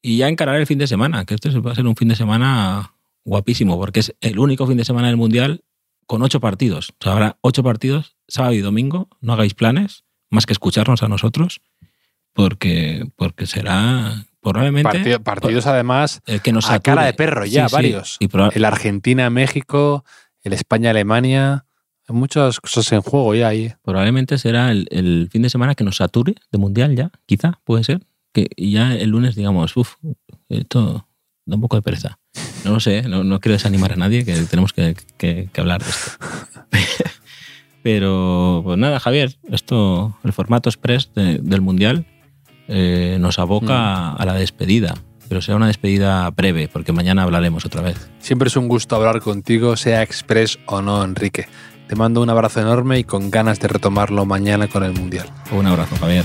Y 0.00 0.16
ya 0.16 0.28
encarar 0.28 0.56
el 0.56 0.66
fin 0.66 0.78
de 0.78 0.86
semana, 0.86 1.26
que 1.26 1.34
este 1.34 1.50
va 1.60 1.72
a 1.72 1.74
ser 1.74 1.86
un 1.86 1.96
fin 1.96 2.08
de 2.08 2.16
semana 2.16 2.94
guapísimo, 3.26 3.76
porque 3.76 4.00
es 4.00 4.14
el 4.22 4.38
único 4.38 4.66
fin 4.66 4.78
de 4.78 4.86
semana 4.86 5.08
del 5.08 5.18
Mundial 5.18 5.64
con 6.08 6.22
ocho 6.22 6.40
partidos. 6.40 6.90
O 6.98 7.04
sea, 7.04 7.12
habrá 7.12 7.36
ocho 7.42 7.62
partidos, 7.62 8.16
sábado 8.26 8.54
y 8.54 8.60
domingo. 8.60 9.08
No 9.20 9.34
hagáis 9.34 9.54
planes, 9.54 10.04
más 10.30 10.46
que 10.46 10.54
escucharnos 10.54 11.02
a 11.04 11.08
nosotros, 11.08 11.60
porque, 12.32 13.06
porque 13.14 13.46
será 13.46 14.24
probablemente. 14.40 15.20
partidos 15.20 15.66
además 15.66 16.22
el 16.26 16.40
que 16.40 16.52
nos 16.52 16.70
a 16.70 16.80
cara 16.80 17.04
de 17.04 17.12
perro 17.12 17.44
ya, 17.44 17.68
varios. 17.68 18.16
el 18.20 18.64
Argentina-México, 18.64 20.04
el 20.42 20.54
España-Alemania. 20.54 21.66
Hay 22.08 22.16
muchas 22.16 22.58
cosas 22.58 22.90
en 22.92 23.02
juego 23.02 23.34
ya 23.34 23.48
ahí. 23.48 23.74
Probablemente 23.82 24.38
será 24.38 24.72
el, 24.72 25.28
fin 25.30 25.42
de 25.42 25.50
semana 25.50 25.74
que 25.74 25.84
nos 25.84 25.96
sature 25.96 26.36
de 26.50 26.58
mundial 26.58 26.96
ya, 26.96 27.10
quizá, 27.26 27.60
puede 27.64 27.84
ser. 27.84 28.00
Que 28.32 28.48
ya 28.56 28.94
el 28.94 29.10
lunes 29.10 29.34
digamos, 29.36 29.76
uff, 29.76 29.96
esto 30.48 31.06
da 31.44 31.56
un 31.56 31.60
poco 31.60 31.76
de 31.76 31.82
pereza. 31.82 32.18
No 32.64 32.72
lo 32.72 32.80
sé, 32.80 33.02
no, 33.02 33.40
quiero 33.40 33.54
desanimar 33.54 33.92
a 33.92 33.96
nadie, 33.96 34.24
que 34.24 34.34
tenemos 34.42 34.72
que, 34.72 35.48
hablar 35.56 35.82
de 35.82 35.90
esto. 35.90 36.10
Pero, 37.82 38.62
pues 38.64 38.78
nada, 38.78 39.00
Javier, 39.00 39.36
esto, 39.50 40.18
el 40.24 40.32
formato 40.32 40.68
express 40.68 41.10
del 41.14 41.60
Mundial 41.60 42.06
eh, 42.66 43.16
nos 43.20 43.38
aboca 43.38 44.14
mm. 44.18 44.22
a 44.22 44.24
la 44.26 44.34
despedida. 44.34 44.94
Pero 45.28 45.42
será 45.42 45.56
una 45.56 45.66
despedida 45.66 46.28
breve, 46.30 46.68
porque 46.68 46.92
mañana 46.92 47.22
hablaremos 47.22 47.64
otra 47.64 47.82
vez. 47.82 48.10
Siempre 48.18 48.48
es 48.48 48.56
un 48.56 48.66
gusto 48.66 48.96
hablar 48.96 49.20
contigo, 49.20 49.76
sea 49.76 50.02
express 50.02 50.58
o 50.66 50.80
no, 50.80 51.04
Enrique. 51.04 51.46
Te 51.86 51.96
mando 51.96 52.22
un 52.22 52.30
abrazo 52.30 52.60
enorme 52.60 52.98
y 52.98 53.04
con 53.04 53.30
ganas 53.30 53.60
de 53.60 53.68
retomarlo 53.68 54.26
mañana 54.26 54.68
con 54.68 54.84
el 54.84 54.92
Mundial. 54.92 55.26
Un 55.52 55.66
abrazo, 55.66 55.96
Javier. 55.96 56.24